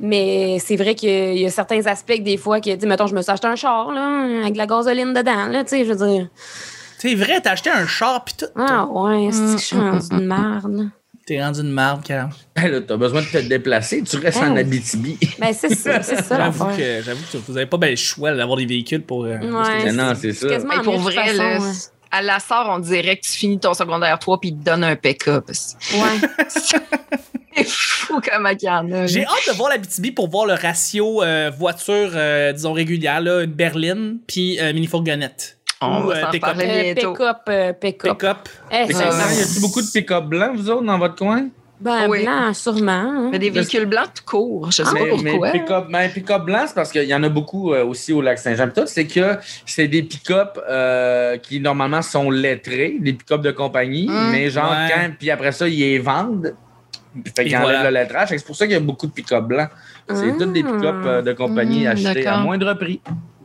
Mais 0.00 0.58
c'est 0.58 0.76
vrai 0.76 0.94
qu'il 0.94 1.38
y 1.38 1.46
a 1.46 1.50
certains 1.50 1.86
aspects 1.86 2.20
des 2.20 2.36
fois, 2.36 2.60
que, 2.60 2.86
mettons, 2.86 3.06
je 3.06 3.14
me 3.14 3.22
suis 3.22 3.30
acheté 3.30 3.46
un 3.46 3.54
char, 3.54 3.92
là, 3.92 4.24
avec 4.40 4.54
de 4.54 4.58
la 4.58 4.66
gasoline 4.66 5.12
dedans, 5.12 5.46
là, 5.48 5.62
tu 5.62 5.70
sais, 5.70 5.84
je 5.84 5.92
veux 5.92 6.06
dire. 6.08 6.28
C'est 6.98 7.14
vrai, 7.14 7.40
t'as 7.40 7.52
acheté 7.52 7.70
un 7.70 7.86
char, 7.86 8.24
pis 8.24 8.34
tout. 8.36 8.46
Ah 8.56 8.86
ouais, 8.86 9.28
c'est 9.30 9.54
que 9.54 9.60
je 9.60 9.64
suis 9.64 9.76
une 10.10 10.26
merde, 10.26 10.72
là. 10.72 10.84
T'es 11.26 11.40
rendu 11.42 11.60
une 11.60 11.70
marde, 11.70 12.02
Carl. 12.02 12.30
Hey, 12.56 12.70
là, 12.70 12.80
t'as 12.80 12.96
besoin 12.96 13.20
de 13.22 13.26
te 13.26 13.38
déplacer, 13.38 14.02
tu 14.02 14.16
restes 14.16 14.38
en 14.42 14.52
oui. 14.54 14.60
Abitibi. 14.60 15.18
Ben, 15.38 15.52
c'est 15.52 15.74
ça, 15.74 16.02
c'est 16.02 16.20
ça 16.22 16.36
J'avoue 16.36 16.64
que, 16.76 17.02
j'avoue 17.02 17.22
que 17.32 17.38
vous 17.38 17.56
avez 17.56 17.66
pas 17.66 17.76
bien 17.78 17.90
le 17.90 17.96
choix 17.96 18.34
d'avoir 18.34 18.58
des 18.58 18.66
véhicules 18.66 19.02
pour. 19.02 19.24
euh, 19.24 19.38
Ouais, 19.38 19.92
non, 19.92 20.14
c'est 20.20 20.32
ça. 20.32 20.48
quasiment 20.48 20.74
Mais 20.78 20.82
pour 20.82 20.98
vrai, 20.98 21.32
là, 21.32 21.58
ouais. 21.60 21.66
à 22.10 22.22
la 22.22 22.40
sort, 22.40 22.66
on 22.70 22.80
dirait 22.80 23.16
que 23.18 23.22
tu 23.22 23.32
finis 23.32 23.58
ton 23.60 23.72
secondaire 23.72 24.18
3 24.18 24.40
puis 24.40 24.50
ils 24.50 24.58
te 24.58 24.64
donnent 24.64 24.84
un 24.84 24.96
pick-up. 24.96 25.48
Ouais. 25.48 26.28
C'est 27.54 27.68
fou 27.68 28.20
comme 28.20 28.48
il 28.50 28.64
y 28.64 28.68
en 28.70 28.90
a. 28.92 29.06
J'ai 29.06 29.24
hâte 29.26 29.46
de 29.48 29.52
voir 29.52 29.68
la 29.70 29.76
BTB 29.78 30.14
pour 30.16 30.28
voir 30.30 30.46
le 30.46 30.54
ratio 30.54 31.22
euh, 31.22 31.50
voiture, 31.56 32.10
euh, 32.14 32.50
disons, 32.52 32.72
régulière, 32.72 33.20
là, 33.20 33.42
une 33.42 33.52
berline, 33.52 34.18
puis 34.26 34.58
euh, 34.58 34.72
mini-fourgonnette. 34.72 35.58
On 35.82 36.00
va 36.00 36.14
euh, 36.16 36.20
s'en 36.20 36.26
Euh, 36.28 36.92
bientôt. 36.94 37.12
Pick-up, 37.12 37.36
euh, 37.48 37.72
pick-up. 37.72 38.10
Pick-up. 38.18 38.36
Eh, 38.70 38.76
Ah, 38.88 38.92
ça. 38.92 39.34
y 39.34 39.40
a-tu 39.42 39.60
beaucoup 39.60 39.82
de 39.82 39.86
pick-up 39.92 40.24
blancs, 40.24 40.56
vous 40.56 40.70
autres, 40.70 40.82
dans 40.84 40.98
votre 40.98 41.16
coin? 41.16 41.48
Ben, 41.80 42.08
Oui. 42.08 42.22
blanc, 42.22 42.54
sûrement. 42.54 42.92
hein. 42.92 43.28
Mais 43.32 43.40
des 43.40 43.50
véhicules 43.50 43.86
blancs 43.86 44.10
tout 44.14 44.22
court. 44.24 44.70
Je 44.70 44.76
sais 44.76 44.82
pas 44.84 44.92
mais, 44.94 45.08
pourquoi. 45.32 45.52
mais 45.52 45.58
pick-up 45.60 45.84
ben, 45.90 46.08
pick-up 46.10 46.42
blanc, 46.44 46.62
c'est 46.68 46.74
parce 46.76 46.92
qu'il 46.92 47.02
y 47.08 47.14
en 47.14 47.22
a 47.24 47.28
beaucoup 47.28 47.72
euh, 47.74 47.84
aussi 47.84 48.12
au 48.12 48.22
lac 48.22 48.38
Saint-Jean. 48.38 48.68
C'est 48.86 49.06
que 49.08 49.36
c'est 49.66 49.88
des 49.88 50.04
pick-up 50.04 50.60
euh, 50.70 51.38
qui 51.38 51.58
normalement 51.58 52.00
sont 52.02 52.30
lettrés, 52.30 52.96
des 53.00 53.14
pick-up 53.14 53.40
de 53.40 53.50
compagnie, 53.50 54.08
Hum. 54.08 54.30
mais 54.30 54.48
genre 54.48 54.70
Ouais. 54.70 54.88
quand, 54.94 55.10
puis 55.18 55.28
après 55.32 55.50
ça, 55.50 55.66
ils 55.66 55.80
les 55.80 55.98
vendent. 55.98 56.54
Fait 57.36 57.44
qu'ils 57.44 57.56
enlèvent 57.56 57.82
le 57.82 57.90
lettrage. 57.90 58.28
C'est 58.30 58.46
pour 58.46 58.54
ça 58.56 58.64
qu'il 58.66 58.74
y 58.74 58.76
a 58.76 58.80
beaucoup 58.80 59.08
de 59.08 59.12
pick-up 59.12 59.44
blancs. 59.44 59.68
C'est 60.08 60.14
Ah. 60.30 60.34
tous 60.38 60.46
des 60.46 60.62
pick-up 60.62 60.94
euh, 61.04 61.20
de 61.20 61.32
compagnie 61.32 61.86
Hum, 61.88 61.92
achetés 61.94 62.26
à 62.28 62.38
moindre 62.38 62.72
prix. 62.74 63.00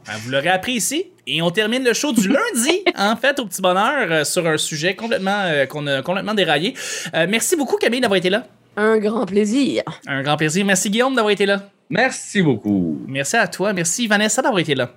Ben, 0.08 0.13
vous 0.24 0.32
l'aurez 0.32 0.50
appris 0.50 0.74
ici. 0.74 1.06
Et 1.26 1.41
on 1.41 1.52
termine 1.52 1.84
le 1.84 1.93
show 1.93 2.13
du 2.13 2.28
lundi, 2.30 2.84
en 2.98 3.15
fait, 3.17 3.39
au 3.39 3.46
petit 3.46 3.62
bonheur, 3.62 4.08
euh, 4.10 4.24
sur 4.24 4.48
un 4.48 4.58
sujet 4.58 4.96
complètement, 4.96 5.41
euh, 5.43 5.65
qu'on 5.65 5.86
a 5.88 6.02
complètement 6.02 6.34
déraillé. 6.34 6.74
Euh, 7.13 7.28
merci 7.30 7.58
beaucoup, 7.58 7.76
Camille, 7.76 8.00
d'avoir 8.00 8.17
été 8.17 8.30
là. 8.30 8.48
Un 8.78 8.98
grand 8.98 9.26
plaisir. 9.26 9.84
Un 10.08 10.24
grand 10.24 10.38
plaisir. 10.38 10.65
Merci, 10.65 10.89
Guillaume, 10.89 11.15
d'avoir 11.15 11.32
été 11.32 11.46
là. 11.46 11.63
Merci 11.89 12.41
beaucoup. 12.41 13.02
Merci 13.08 13.36
à 13.36 13.48
toi. 13.48 13.74
Merci, 13.74 14.08
Vanessa, 14.08 14.41
d'avoir 14.41 14.60
été 14.60 14.76
là. 14.76 14.91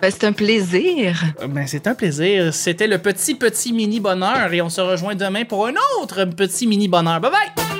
Ben, 0.00 0.10
c'est 0.10 0.24
un 0.24 0.32
plaisir. 0.32 1.22
Ben, 1.48 1.66
c'est 1.66 1.86
un 1.86 1.94
plaisir. 1.94 2.54
C'était 2.54 2.86
le 2.86 2.98
petit, 2.98 3.34
petit 3.34 3.72
mini 3.72 4.00
bonheur 4.00 4.52
et 4.52 4.62
on 4.62 4.70
se 4.70 4.80
rejoint 4.80 5.14
demain 5.14 5.44
pour 5.44 5.66
un 5.66 5.74
autre 6.00 6.24
petit 6.24 6.66
mini 6.66 6.88
bonheur. 6.88 7.20
Bye 7.20 7.30
bye! 7.30 7.73